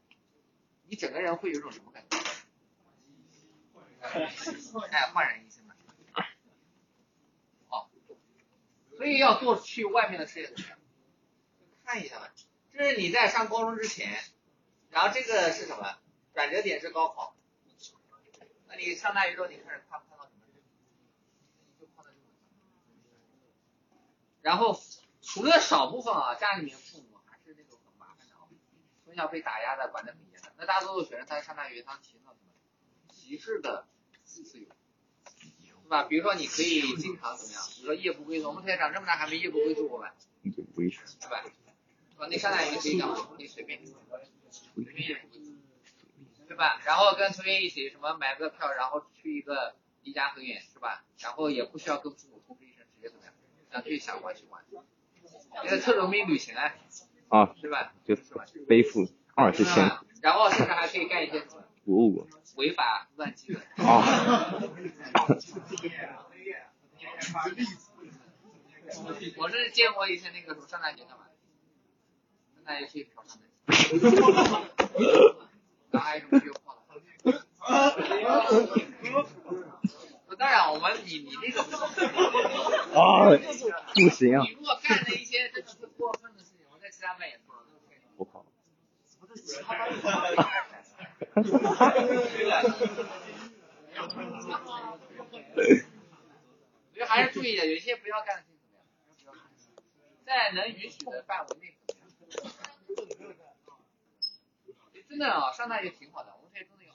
[0.87, 2.17] 你整个人会有一种什么感觉？
[4.91, 5.75] 哎，焕然一新嘛。
[7.67, 7.89] 好，
[8.97, 10.79] 所以要做去外面的世界怎么样？
[11.83, 12.31] 看一下吧。
[12.73, 14.21] 这是你在上高中之前，
[14.89, 15.97] 然后这个是什么？
[16.33, 17.35] 转折点是高考。
[18.67, 20.41] 那你上大学之后，你开始看看到什么？
[24.41, 24.79] 然后
[25.21, 28.47] 除了少部分啊，家里面父母还是那种很麻烦的啊，
[29.03, 30.53] 从小被打压的，管得很严的。
[30.57, 32.45] 那大多数学生他上大学，他体验到什么？
[33.09, 33.87] 歧视的
[34.43, 34.65] 自由，
[35.83, 36.03] 对吧？
[36.03, 37.61] 比如说你可以经常怎么样？
[37.75, 40.13] 比如说夜不归宿，我们现在长这么大还没夜不归宿过吧？
[40.43, 40.51] 对
[41.29, 41.43] 吧？
[42.17, 42.27] 吧？
[42.29, 43.15] 你上大也可以干嘛？
[43.35, 45.53] 可以随便，随便夜不归宿，
[46.47, 46.81] 对吧？
[46.85, 51.03] 然后跟同学一起什么买个票，然后去一个离家很远，是吧？
[51.19, 53.33] 然后也不需要跟父母通知一声，直接怎么样？
[53.71, 54.63] 想去想玩去玩，
[55.63, 56.73] 这个特种兵旅行啊，
[57.29, 57.93] 啊，是吧？
[58.05, 58.23] 就是
[58.67, 59.91] 背负二十千。
[60.21, 61.39] 然后甚至还可以干一些
[61.85, 63.59] 哦，违法乱纪的。
[63.83, 64.53] 啊，
[69.37, 71.25] 我是见过一些那个什么上大学干嘛？
[72.55, 73.45] 上大学去嫖娼的，
[75.91, 77.01] 然后还有什么约炮的。
[80.37, 81.61] 当然，我们你你那个
[82.93, 83.29] 啊，
[83.95, 84.51] 不行啊你！
[84.51, 88.45] 如果干了一些真的是过分的事情，我在其他班也做了，那我可以我靠，
[89.19, 90.35] 不是其他班也做了。
[96.93, 98.85] 所以还是注意的，有一些不要干的事情怎么样？
[99.17, 99.41] 不要干，
[100.25, 102.09] 在能允许的范围内怎么样？
[105.07, 106.93] 真的啊，上大学挺好的，我们可以真的有。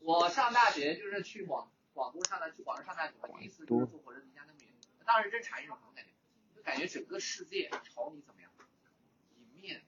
[0.00, 4.68] 我上大学就是去广广东上的，去广州上大学，第一次就是坐火车离家那么远，
[5.04, 6.10] 当时真产生一种什么感觉？
[6.54, 8.50] 就感觉整个世界朝你怎么样
[9.36, 9.82] 迎面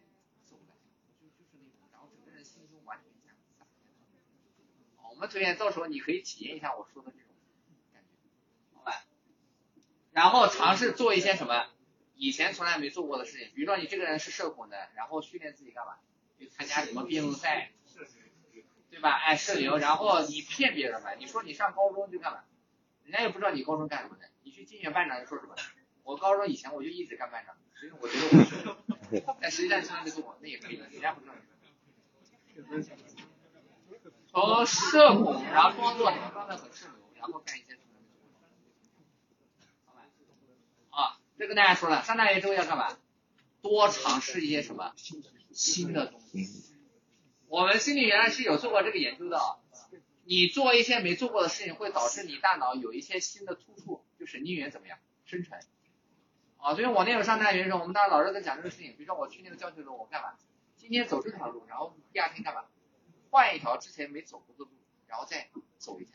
[0.44, 0.74] 走来，
[1.20, 3.64] 就就是那种，然后整个人心胸完全这样散开。
[4.96, 7.34] 好，我们推荐到时候你可以体验一下我说的这种
[7.92, 9.04] 感觉，好吧？
[10.12, 11.66] 然后尝试做一些什么
[12.14, 15.94] 以前从来没做过的事情，比如说你这个人是社恐的，然后训练自己干嘛？
[16.38, 17.72] 去参加什么辩论赛，
[18.90, 19.10] 对吧？
[19.12, 22.44] 哎，社牛，然后你骗别人吧，你说你上高中就干嘛？
[23.04, 25.56] 人家也不知道你高中干什么的，你去竞选班长就说什么？
[26.04, 28.44] 我高中以前我就一直干班长，所以我觉得我
[29.16, 31.34] 是， 但实际上从来没做过，那也可以的，人家不知道。
[34.30, 37.82] 从社恐，然后装作装的很社牛，然后干一些什么？
[40.90, 42.96] 啊，这跟大家说了，上大学之后要干嘛？
[43.60, 44.92] 多尝试一些什么
[45.52, 46.46] 新的东西。
[47.48, 49.40] 我们心理原来是有做过这个研究的。
[50.24, 55.58] 你做一些没做过的事情，会导致你大脑有一些新的突触，就神经元怎么样生成。
[56.58, 60.34] 啊，所以我那会儿上大学的时候，我们当时老师在讲这个事情，比如说我去那个教学楼，我干嘛？
[60.76, 62.64] 今天走这条路，然后第二天干嘛？
[63.30, 64.70] 换一条之前没走过的路，
[65.06, 66.12] 然后再走一下。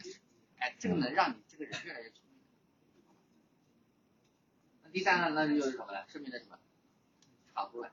[0.60, 2.40] 哎，这个能让你这个人越来越聪明。
[4.84, 6.08] 那第三个那就是什么呢？
[6.08, 6.58] 生命的什么？
[7.54, 7.92] 长度了。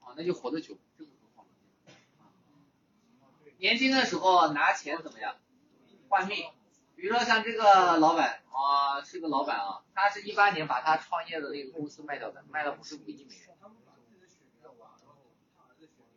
[0.00, 1.44] 啊，那就活得久，这个很好
[3.44, 3.50] 的。
[3.58, 5.36] 年轻的时候拿钱怎么样？
[6.08, 6.50] 换命，
[6.94, 13.56] 比如说像这个老板啊，是个老板啊，他是一八年把他创业的那个公司卖掉的，卖了五十五亿美元。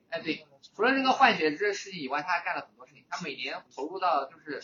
[0.10, 0.46] 哎，对，
[0.80, 3.06] 除了这个换血这个事情以外，他还干了很多事情。
[3.10, 4.64] 他每年投入到就是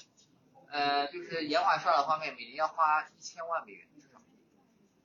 [0.70, 4.22] 呃就是延缓衰老方面，每年要花一千万美元至少，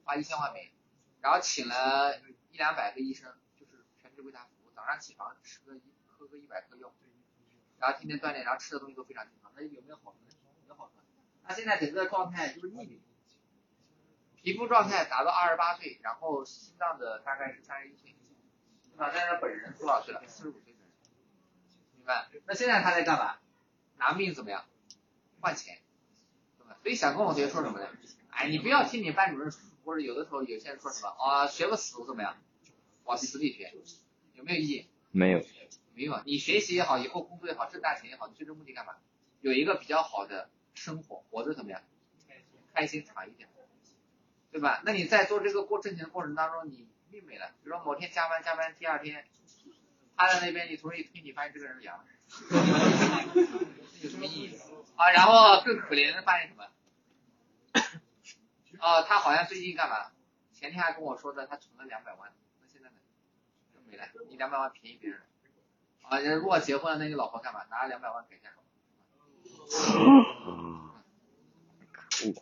[0.04, 0.72] 花一千万美元，
[1.20, 2.16] 然后请了
[2.52, 4.70] 一两百个医生，就是全职为他服务。
[4.72, 6.94] 早上起床吃个一喝个一百克药，
[7.80, 9.50] 然后天天锻炼，然后吃的东西都非常健康。
[9.56, 10.34] 那有没有好处呢？
[10.68, 10.92] 有好处。
[11.44, 13.02] 他现在整个状态就是逆龄，
[14.36, 18.14] 皮肤状态达到二十八岁，然后心脏的大概是三十一岁。
[18.96, 20.22] 啊，但是本人多少岁了？
[20.28, 20.69] 四十五岁
[22.00, 22.28] 明白？
[22.46, 23.36] 那现在他在干嘛？
[23.98, 24.64] 拿命怎么样？
[25.40, 25.78] 换钱，
[26.58, 26.76] 对吧？
[26.82, 27.88] 所以想跟我同学说什么呢？
[28.30, 29.52] 哎，你不要听你班主任
[29.84, 32.36] 或者有的时候有些人说什么啊，学个死怎么样？
[33.04, 33.72] 往死里学，
[34.34, 34.88] 有没有意义？
[35.10, 35.44] 没有，
[35.94, 36.20] 没有。
[36.24, 38.94] 你学习也好，以后工作也好，挣大钱也好，你最终目的干嘛？
[39.40, 41.82] 有一个比较好的生活，活得怎么样？
[42.72, 43.48] 开心长一点，
[44.52, 44.80] 对吧？
[44.84, 49.26] 那你在做这个过挣钱的过程当中，你命没了，比如说某天加班加班，第二天
[50.26, 52.04] 他在那边，你同事一推你，发现这个人凉，
[54.02, 54.58] 有什么意义？
[54.96, 56.64] 啊，然后更可怜的发现什么？
[58.78, 60.12] 啊，他好像最近干嘛？
[60.52, 62.30] 前天还跟我说的，他存了两百万，
[62.60, 62.96] 那现在呢？
[63.72, 65.24] 就没了，你两百万便宜别人了。
[66.02, 67.64] 啊，如果结婚了，那你老婆干嘛？
[67.70, 68.62] 拿了两百万给家，可恶，
[72.10, 72.34] 所以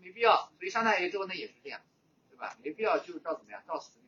[0.00, 0.50] 没必要。
[0.58, 1.80] 所以上大学之后那也是这样，
[2.28, 2.56] 对吧？
[2.64, 4.00] 没必要就照怎么样，照死，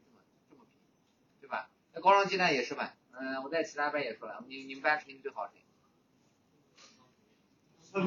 [1.94, 5.54] 那高中鸡蛋也是嘛，嗯，我在其他班也说了，你你们班成绩最好谁？
[7.92, 8.06] 唐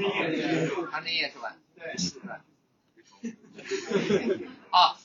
[1.04, 1.58] 晨烨是吧？
[1.76, 2.42] 对，是吧？
[4.72, 4.96] 啊，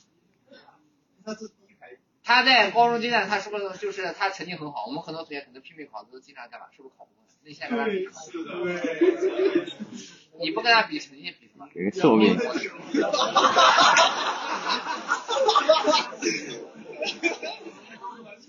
[2.23, 4.87] 他在高中阶段，他是不是就是他成绩很好？
[4.87, 6.67] 我们很多同学可能拼命考，都经常干嘛？
[6.77, 7.25] 是不是考不过？
[7.43, 8.11] 那你现在跟他比什
[8.45, 8.71] 么？
[10.41, 11.69] 你不跟他比成绩，比什么？
[11.75, 12.39] 给个寿命，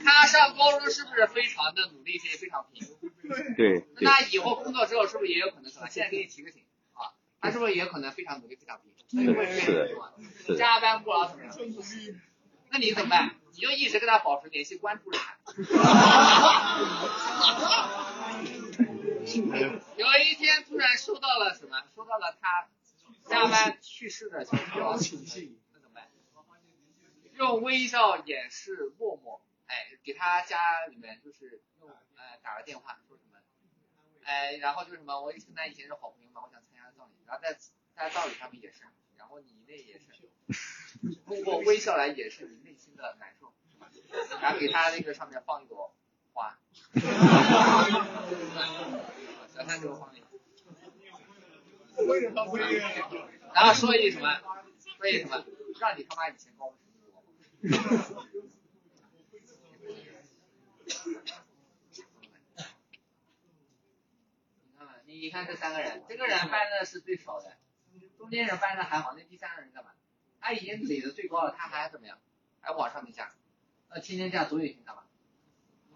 [0.03, 2.87] 他上高中是不是非常的努力，也非常拼？
[3.55, 5.87] 对对，那以后工作之后是不是也有可能是吧？
[5.89, 8.93] 现在给你提个醒啊，他是不是也有可能非常努力、非常拼？
[10.45, 11.53] 是加班不劳怎么样？
[12.71, 13.35] 那你怎么办？
[13.53, 15.43] 你就一直跟他保持联系，关注着他。
[19.97, 21.81] 有一天突然收到了什么？
[21.95, 22.67] 收到了他
[23.27, 26.07] 加班去世的消息，那怎么办？
[27.37, 33.37] 用微笑掩饰落寞，哎，给他家里面就是用呃打个电话说什么？
[34.23, 35.21] 哎，然后就是什么？
[35.21, 37.55] 我跟他以前是好朋友嘛，我想参加葬礼，然后在
[37.95, 38.81] 在葬礼上面也是，
[39.15, 40.05] 然后你那也是，
[41.25, 43.53] 通过微笑来掩饰你内心的难受，
[44.41, 45.95] 然后给他那个上面放一朵
[46.33, 46.57] 花，
[49.53, 50.23] 小三这个画面，
[53.53, 54.41] 然后说一句什么？
[54.97, 55.45] 说一句什么？
[55.79, 56.77] 让你他妈以前高中
[57.61, 57.77] 成绩
[58.09, 58.25] 多。
[61.05, 61.13] 你
[64.77, 67.57] 看看，你看这三个人，这个人搬的是最少的，
[68.17, 69.91] 中间人搬的还好，那第三个人干嘛？
[70.41, 72.19] 他已经垒的最高了，他还怎么样？
[72.61, 73.31] 还往上面加？
[73.89, 75.03] 那天天这样总有一天干嘛？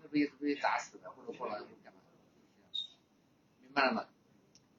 [0.01, 1.99] 那不也不被砸死的，或者过了干嘛？
[3.61, 4.07] 明白了吗？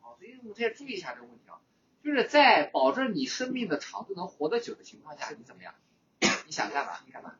[0.00, 1.60] 好，所以我们要注意一下这个问题啊，
[2.02, 5.74] 就是在保证你生命的长度能活得久的情况下，你怎么样？
[6.46, 6.98] 你想干嘛？
[7.06, 7.36] 你干嘛？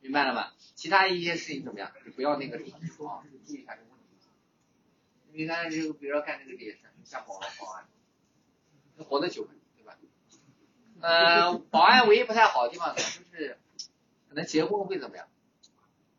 [0.00, 0.52] 明白了吗？
[0.82, 1.92] 其他一些事情怎么样？
[2.04, 2.72] 就不要那个什么
[3.08, 4.26] 啊，注意一下这个问题。
[5.30, 7.86] 你看这个，比如说干这个也是，像保安，保安，
[9.04, 9.96] 活得久，对吧？
[11.00, 13.56] 呃，保安唯一不太好的地方呢，就是
[14.28, 15.28] 可能结婚会怎么样？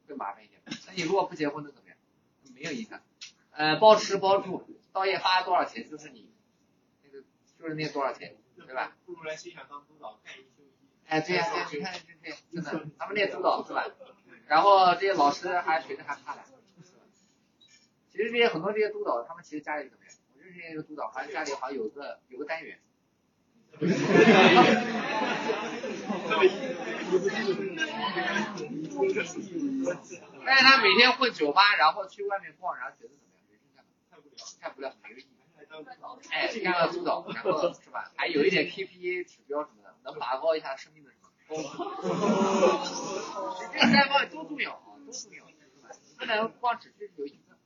[0.08, 0.62] 会麻烦一点。
[0.88, 1.98] 那你如果不结婚能怎么样？
[2.56, 3.02] 没有影响。
[3.52, 6.32] 呃，包吃包住，到夜发多少钱就是你
[7.04, 7.22] 那个
[7.60, 8.96] 就是那多少钱，对吧？
[9.06, 10.70] 不如来现场当督导，干一休一。
[11.10, 11.94] 哎，对呀、对呀、你看
[12.24, 13.86] 这这真的，他们那督导是吧？
[14.48, 16.44] 然后这些老师还学着还怕来。
[18.12, 20.14] 其实这些很多这些督导，他们其实家里怎么样？
[20.36, 22.80] 我认识一个督导，好像家里好像有个有个单元。
[30.46, 33.42] 但是他每天混酒吧，然后去外面逛，然后觉得怎么样？
[33.50, 33.90] 人生干嘛？
[34.62, 35.28] 干不了，没有意义。
[36.30, 38.12] 哎，干了督导，然后是吧？
[38.16, 41.10] 还有一点 KPI 指标什么的，能拔高一下生命的
[41.48, 42.04] 什么高度。
[43.74, 45.46] 这三方面都重要啊，都重要，
[46.18, 47.58] 不能光只是有一个。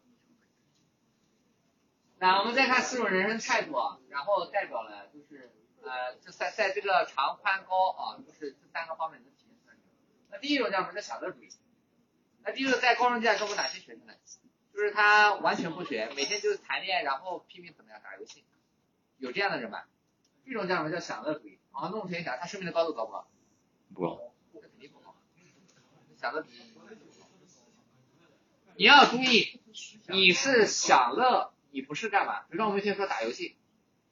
[2.19, 5.51] 那我们再看四种人生态度啊，然后代表了就是
[5.83, 9.75] 呃，这在在这个长宽高啊，就是这三个方面能体现出来。
[10.31, 10.93] 那第一种叫什么？
[10.93, 11.49] 叫享乐主义。
[12.43, 14.13] 那第一个在高中阶段中有哪些学生呢？
[14.73, 18.45] 就是他完全不学，每天就是谈恋爱，然后拼命怎么样打游戏，
[19.17, 19.83] 有这样的人吗？
[20.45, 21.59] 这种叫什么叫享乐主义？
[21.71, 23.27] 啊，那我们想一想，他生命的高度高不高？
[23.97, 25.15] 不高，这肯定不好。
[26.17, 26.53] 享乐主义，
[28.75, 29.59] 你要注意，
[30.07, 32.41] 你是享乐，你不是干嘛？
[32.41, 33.57] 比如说我们先说打游戏，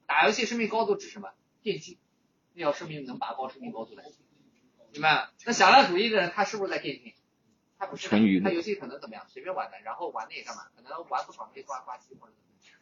[0.08, 1.30] 打游戏生命高度指什么？
[1.62, 2.00] 电竞，
[2.54, 4.04] 那要生命能拔高生命高度的，
[4.92, 5.30] 明白吗？
[5.46, 7.14] 那享乐主义的人，他是不是在电竞？
[7.78, 8.18] 他不是他
[8.50, 10.64] 游戏可能怎么样，随便玩的，然后玩那也干嘛？
[10.76, 12.80] 可能玩不爽可以挂挂机或者怎么样，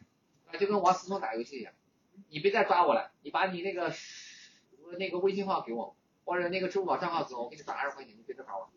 [0.50, 1.74] 那就跟王思聪打游戏一样，
[2.30, 3.92] 你别再抓我了，你把你那个
[4.98, 8.70] 那个微信号给我，或者那个支付宝账号给我，我给你转二十块钱，你别再抓我。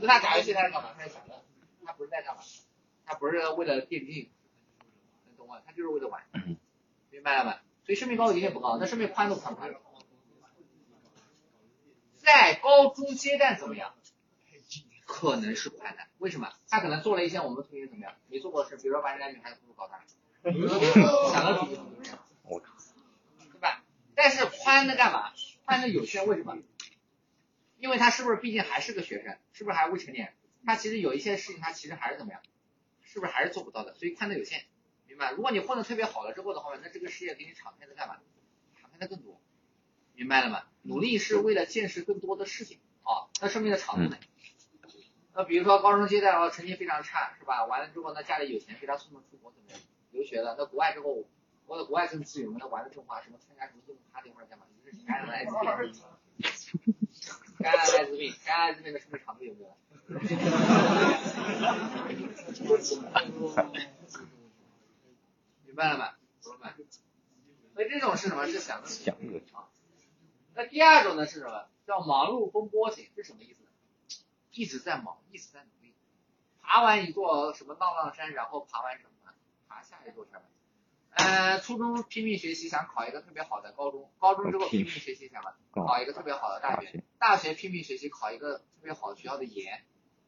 [0.00, 0.90] 那他打游戏他是干嘛？
[0.96, 1.42] 他是享乐，
[1.84, 2.42] 他不是在干嘛？
[3.06, 4.30] 他不是为了电竞，
[5.26, 5.60] 能懂吗？
[5.66, 6.22] 他就是为了玩，
[7.10, 7.62] 明白了吧？
[7.84, 9.72] 所以生命高度一定不高，那生命宽度宽不宽？
[12.18, 13.94] 在高中阶段怎么样？
[15.06, 16.52] 可能是宽的，为什么？
[16.68, 20.04] 他可能做了一些我们同学怎么样没做过的事，比如说把人家女孩子裤子搞大，
[21.32, 22.74] 享乐主义就是这样，我靠，
[23.52, 23.82] 对吧？
[24.14, 25.32] 但是宽的干嘛？
[25.70, 26.58] 宽的有限，为什么？
[27.78, 30.34] 因为他是不是毕竟还是个学生，是不是还未成年？
[30.66, 32.42] 他其实有一些事情他其实还是怎么样？
[33.04, 33.94] 是不是还是做不到的？
[33.94, 34.64] 所以看的有限，
[35.06, 35.30] 明白？
[35.30, 38.16] 如果你混的特别好了之后的话，那这个世界给你敞开的干嘛？
[38.80, 39.40] 敞开的更多，
[40.14, 40.64] 明白了吗？
[40.82, 44.18] 努力是为了见识更多的事情啊，那生命的长度呢？
[45.34, 47.64] 那比如说高中阶段哦，成绩非常差，是吧？
[47.66, 49.80] 完了之后呢，家里有钱，给他送了出国怎么样？
[50.10, 51.28] 留学了，那国外之后，
[51.70, 54.66] 我的国外更自由，那玩的正花，什么参加什么动物 party 或者干嘛？
[54.84, 55.62] 你是感染了艾滋病，
[57.60, 59.76] 感染了艾滋病，感染艾滋病的生命长度有没有？
[65.64, 66.14] 明白了吗？
[66.42, 66.74] 朋友们，
[67.72, 68.48] 所以这种是什么？
[68.48, 69.68] 是享乐主义享乐啊。
[70.54, 71.68] 那第二种呢是什么？
[71.86, 73.68] 叫忙碌风波型，是什么意思呢？
[74.50, 75.94] 一直在忙，一直在努力，
[76.60, 79.10] 爬完一座什么浪浪山，然后爬完什么？
[79.68, 80.42] 爬下一座山。
[81.12, 85.42] 呃，初中拼命学习，想考一个特别好的高中；高中之后拼命学习，想
[85.72, 89.80] 考一个特别好的大学；大学拼命学习，考一个特别好的学校的研；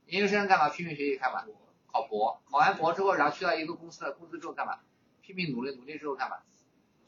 [0.06, 0.68] 研究生干嘛？
[0.68, 1.44] 拼命学习干嘛？
[1.90, 2.42] 考博。
[2.50, 4.78] 考完博之后，然后去到一个公司的公司之后干嘛？
[5.22, 6.38] 拼命努力，努力之后干嘛？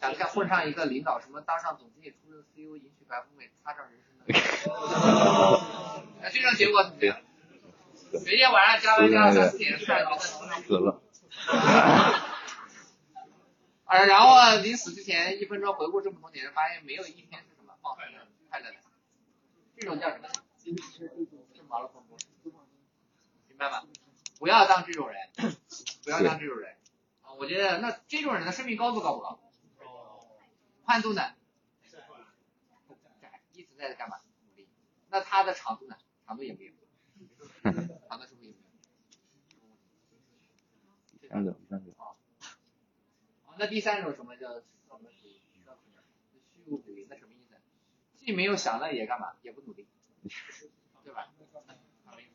[0.00, 4.34] 想再混上一个领导，什么当上总经理，出任 CEO，迎娶白富美，踏上人生的。
[6.20, 7.18] 那最终结果怎么样？
[8.24, 11.00] 每天晚上加班加到三四点，突然觉得死了，
[13.85, 18.76] 啊，然后临死之前一分钟回顾这么多年，发现没有一天是什么放松的、快乐的。
[19.76, 20.28] 这种叫什么？
[20.64, 20.72] 是
[21.68, 22.16] 忙碌风波，
[23.49, 23.82] 明白吗？
[24.39, 25.16] 不要当这种人，
[26.03, 26.74] 不要当这种人。
[27.22, 29.39] 啊，我觉得那这种人的生命高度高不高？
[30.85, 31.22] 宽度呢？
[33.53, 34.18] 一直在干嘛？
[34.47, 34.68] 努力。
[35.11, 35.97] 那他的长度呢？
[36.26, 36.72] 长度也没有。
[38.09, 38.64] 长度是不是也没有？
[41.20, 41.93] 第三种，第三种，啊，
[43.59, 45.40] 那第三种什么叫什么主义？
[46.55, 47.55] 虚无主义，那什么意思？
[48.16, 49.34] 既没有享乐，也干嘛？
[49.42, 49.86] 也不努力，
[51.02, 51.28] 对吧？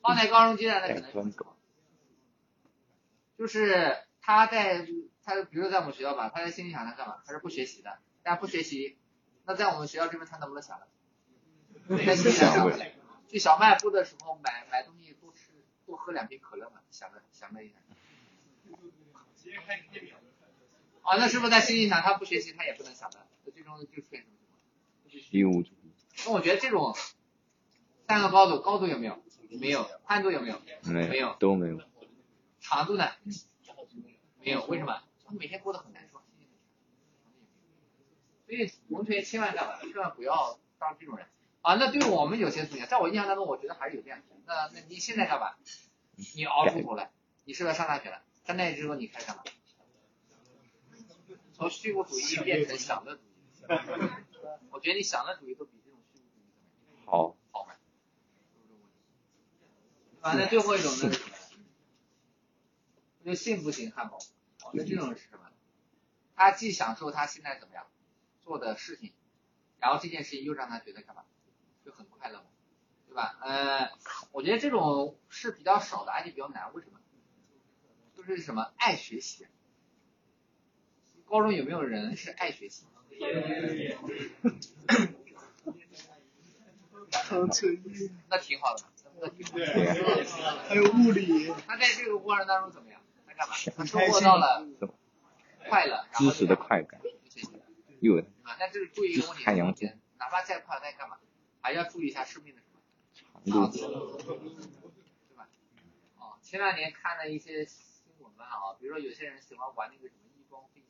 [0.01, 1.33] 放在高中阶段，那可能
[3.37, 4.87] 就是他在
[5.23, 7.21] 他比如说在我们学校吧，他在心里想他干嘛？
[7.25, 8.97] 他是不学习的，但不学习，
[9.45, 11.97] 那在我们学校这边他能不能享乐？
[12.05, 12.77] 在心里想享乐。
[13.27, 15.51] 去小卖部的时候买买东西多吃
[15.85, 17.75] 多喝两瓶可乐嘛，享乐享乐一下。
[21.09, 23.25] 啊，那是不是在心里想他不学习他也不能想的？
[23.43, 24.37] 那最终就出现什么
[25.09, 25.65] 情况？
[26.27, 26.95] 那我觉得这种
[28.07, 29.19] 三个高度，高度有没有？
[29.59, 29.89] 没有。
[30.03, 30.61] 宽度有没有？
[30.83, 31.81] 没没有都没有，
[32.59, 33.09] 长度呢？
[34.43, 34.63] 没有。
[34.67, 35.01] 为什么？
[35.25, 36.21] 他每天过得很难受。
[38.45, 39.79] 所以同学千万干嘛？
[39.81, 41.25] 千万不要当这种人
[41.61, 41.73] 啊！
[41.73, 44.25] 那对我们有些同学，在我印象当中，我觉得还是有这样的。
[44.45, 45.55] 那那你现在干嘛？
[46.35, 47.09] 你熬出头了，
[47.45, 48.21] 你是不是上大学了？
[48.45, 49.43] 上大学之后你开始干嘛？
[51.59, 53.25] 从虚无主义变成享乐主义。
[54.71, 56.53] 我觉得你享乐主义都比这种虚无主义
[56.85, 57.05] 怎么样？
[57.05, 57.73] 好，好买。
[60.21, 61.35] 啊，那最后一种呢是什么？
[63.25, 64.17] 就幸福型汉堡。
[64.73, 65.51] 那这种是什么？
[66.33, 67.85] 他既享受他现在怎么样
[68.41, 69.11] 做的事情，
[69.79, 71.25] 然后这件事情又让他觉得干嘛？
[71.83, 72.45] 就很快乐嘛，
[73.09, 73.37] 对吧？
[73.41, 73.91] 呃，
[74.31, 76.73] 我觉得这种是比较少的，而且比较难。
[76.73, 77.01] 为什么？
[78.15, 79.45] 就是什么爱学习。
[81.29, 82.85] 高中有没有人是爱学习？
[88.29, 88.83] 那挺好的，
[89.21, 89.63] 那挺好的。
[89.65, 90.23] 对
[90.67, 92.99] 还有物理，他在这个过程当中怎么样？
[93.27, 93.53] 他干嘛？
[93.75, 94.65] 他收获到了
[95.67, 96.99] 快乐，知识的快感，
[97.99, 101.17] 又啊，但这个注意一个问题，太阳镜哪怕再快，再干嘛，
[101.61, 102.61] 还要注意一下生命的
[103.13, 103.77] 什么长度，
[104.17, 105.47] 对吧？
[106.17, 107.83] 哦，前两年看了一些新
[108.37, 108.73] 办啊？
[108.79, 110.81] 比如说有些人喜欢玩那个什么异光飞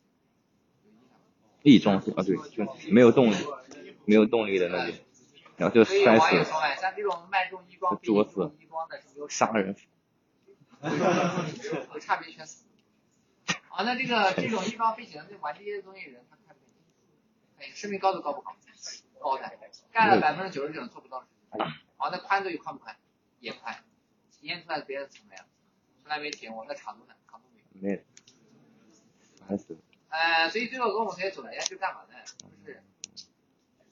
[1.64, 2.02] 印象吗？
[2.02, 3.36] 翼装是啊，对，就没有动力，
[4.06, 4.96] 没有动力的那种，
[5.58, 6.46] 然后就摔死
[9.30, 9.76] 杀人。
[10.82, 12.64] 有 差别全死。
[13.70, 16.60] 啊，那这个这种一装飞行，这玩这些东西的人，他开不
[17.58, 17.76] 开心？
[17.76, 18.56] 生命高度高不高？
[19.20, 19.52] 高的，
[19.92, 21.26] 干了百分之九十九做不到。
[21.50, 22.96] 啊，那宽度又宽不宽？
[23.42, 23.76] 也宽。
[24.32, 25.46] 体现出来别的怎么样？
[26.02, 26.64] 从来没体验过。
[26.66, 27.14] 那长度呢？
[27.30, 27.98] 长度没有。
[27.98, 28.06] 没，
[29.46, 29.80] 烦死了。
[30.10, 32.16] 呃，所以最后跟我们同学总结是干嘛呢？
[32.66, 32.84] 就是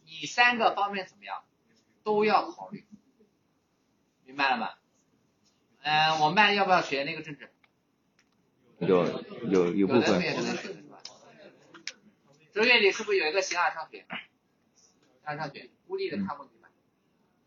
[0.04, 1.44] 你三个方面怎么样
[2.04, 2.86] 都要考虑，
[4.26, 4.74] 明白了吗？
[5.84, 7.50] 嗯、我们要不要学那个政治？
[8.80, 11.00] 有有一部分有的同学可能学的是吧？
[12.52, 14.06] 这月里是不是有一个形而上学？
[14.76, 16.68] 形而上学，孤立的看问题嘛。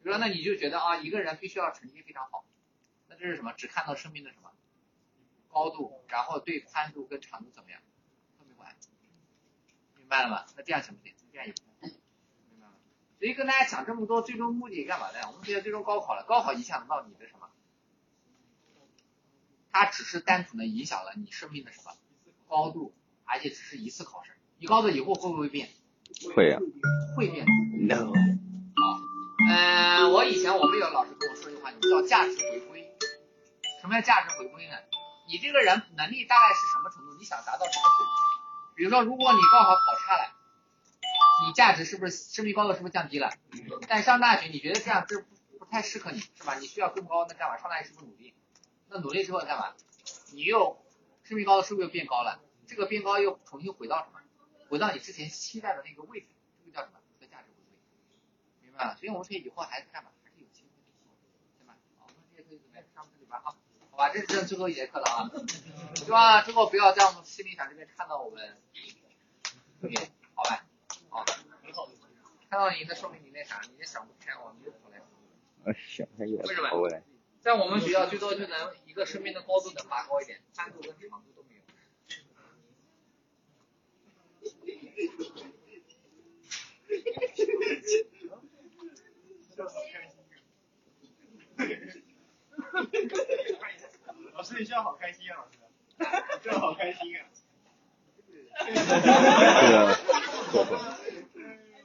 [0.03, 2.45] 比如说，那你就觉得啊，一个人必须要成绩非常好，
[3.09, 3.53] 那这是什么？
[3.53, 4.51] 只看到生命的什么
[5.49, 7.81] 高度，然后对宽度跟长度怎么样
[10.11, 10.44] 白了吗？
[10.56, 11.14] 那这样行不行？
[11.32, 11.96] 这样也不行，
[12.50, 12.74] 明白吗？
[13.18, 15.20] 所以跟大家讲这么多，最终目的干嘛呢？
[15.28, 17.48] 我们觉得最终高考了，高考影响到你的什么？
[19.72, 21.92] 它只是单纯的影响了你生命的什么
[22.48, 22.92] 高度，
[23.24, 24.32] 而且只是一次考试。
[24.58, 25.70] 你高度以后会不会变？
[26.34, 26.61] 会啊
[27.16, 27.46] 会变。
[27.86, 28.12] ，no，
[29.48, 32.96] 嗯、我以前我们有老师跟我说一句话，你们叫价值回归。
[33.80, 34.74] 什么叫价值回归呢？
[35.28, 37.14] 你这个人能力大概是什么程度？
[37.16, 38.39] 你想达到什么水平？
[38.81, 40.33] 比如说，如果你高考考差了，
[41.47, 43.31] 你价值是不是生命高度是不是降低了？
[43.87, 45.26] 但上大学你觉得这样是
[45.59, 46.55] 不太适合你，是吧？
[46.55, 47.59] 你需要更高，那干嘛？
[47.59, 48.33] 上大学是不是努力？
[48.89, 49.74] 那努力之后干嘛？
[50.33, 50.83] 你又
[51.24, 52.41] 生命高度是不是又变高了？
[52.66, 54.20] 这个变高又重新回到什么？
[54.70, 56.28] 回到你之前期待的那个位置，
[56.64, 57.01] 这个叫什么？
[57.20, 57.76] 叫价值回归，
[58.62, 58.97] 明白了？
[58.97, 60.09] 所以我们可以以后还是干嘛？
[60.24, 60.89] 还是有机会的，
[61.59, 61.76] 对吧？
[61.99, 63.55] 好，我们这节课就准备上这里边啊，
[64.01, 64.12] 好吧？
[64.14, 65.30] 这是最后一节课了啊，
[65.94, 68.57] 希望之后不要在我们心理场这边看到我们
[70.34, 70.64] 好吧？
[71.11, 71.22] 好，
[72.48, 75.03] 看到你那说明你那啥，你也想不开哦，你就跑来。
[75.66, 77.03] 呃，想他也为什么跑过来，
[77.42, 81.61] 在我们学校最多就能一个生命的高度能拔高一点，宽度跟长度都没有。
[94.41, 95.59] 老师，你笑好开心啊，老师，
[96.43, 97.28] 笑得好开心啊。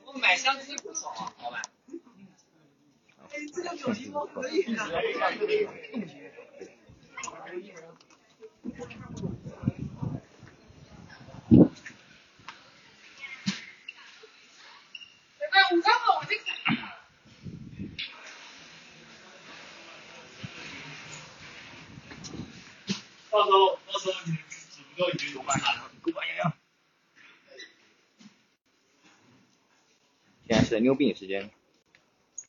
[0.05, 1.61] 我买相机不少啊，好吧？
[3.33, 4.87] 哎，这个表情包可以啊。
[4.87, 4.95] 哎，
[15.71, 16.44] 我刚好我这个。
[23.35, 25.91] 到时候，到时候你指不够，你就有办法了。
[26.05, 26.53] 给我洋洋。
[30.47, 31.51] 现在是溜冰时间。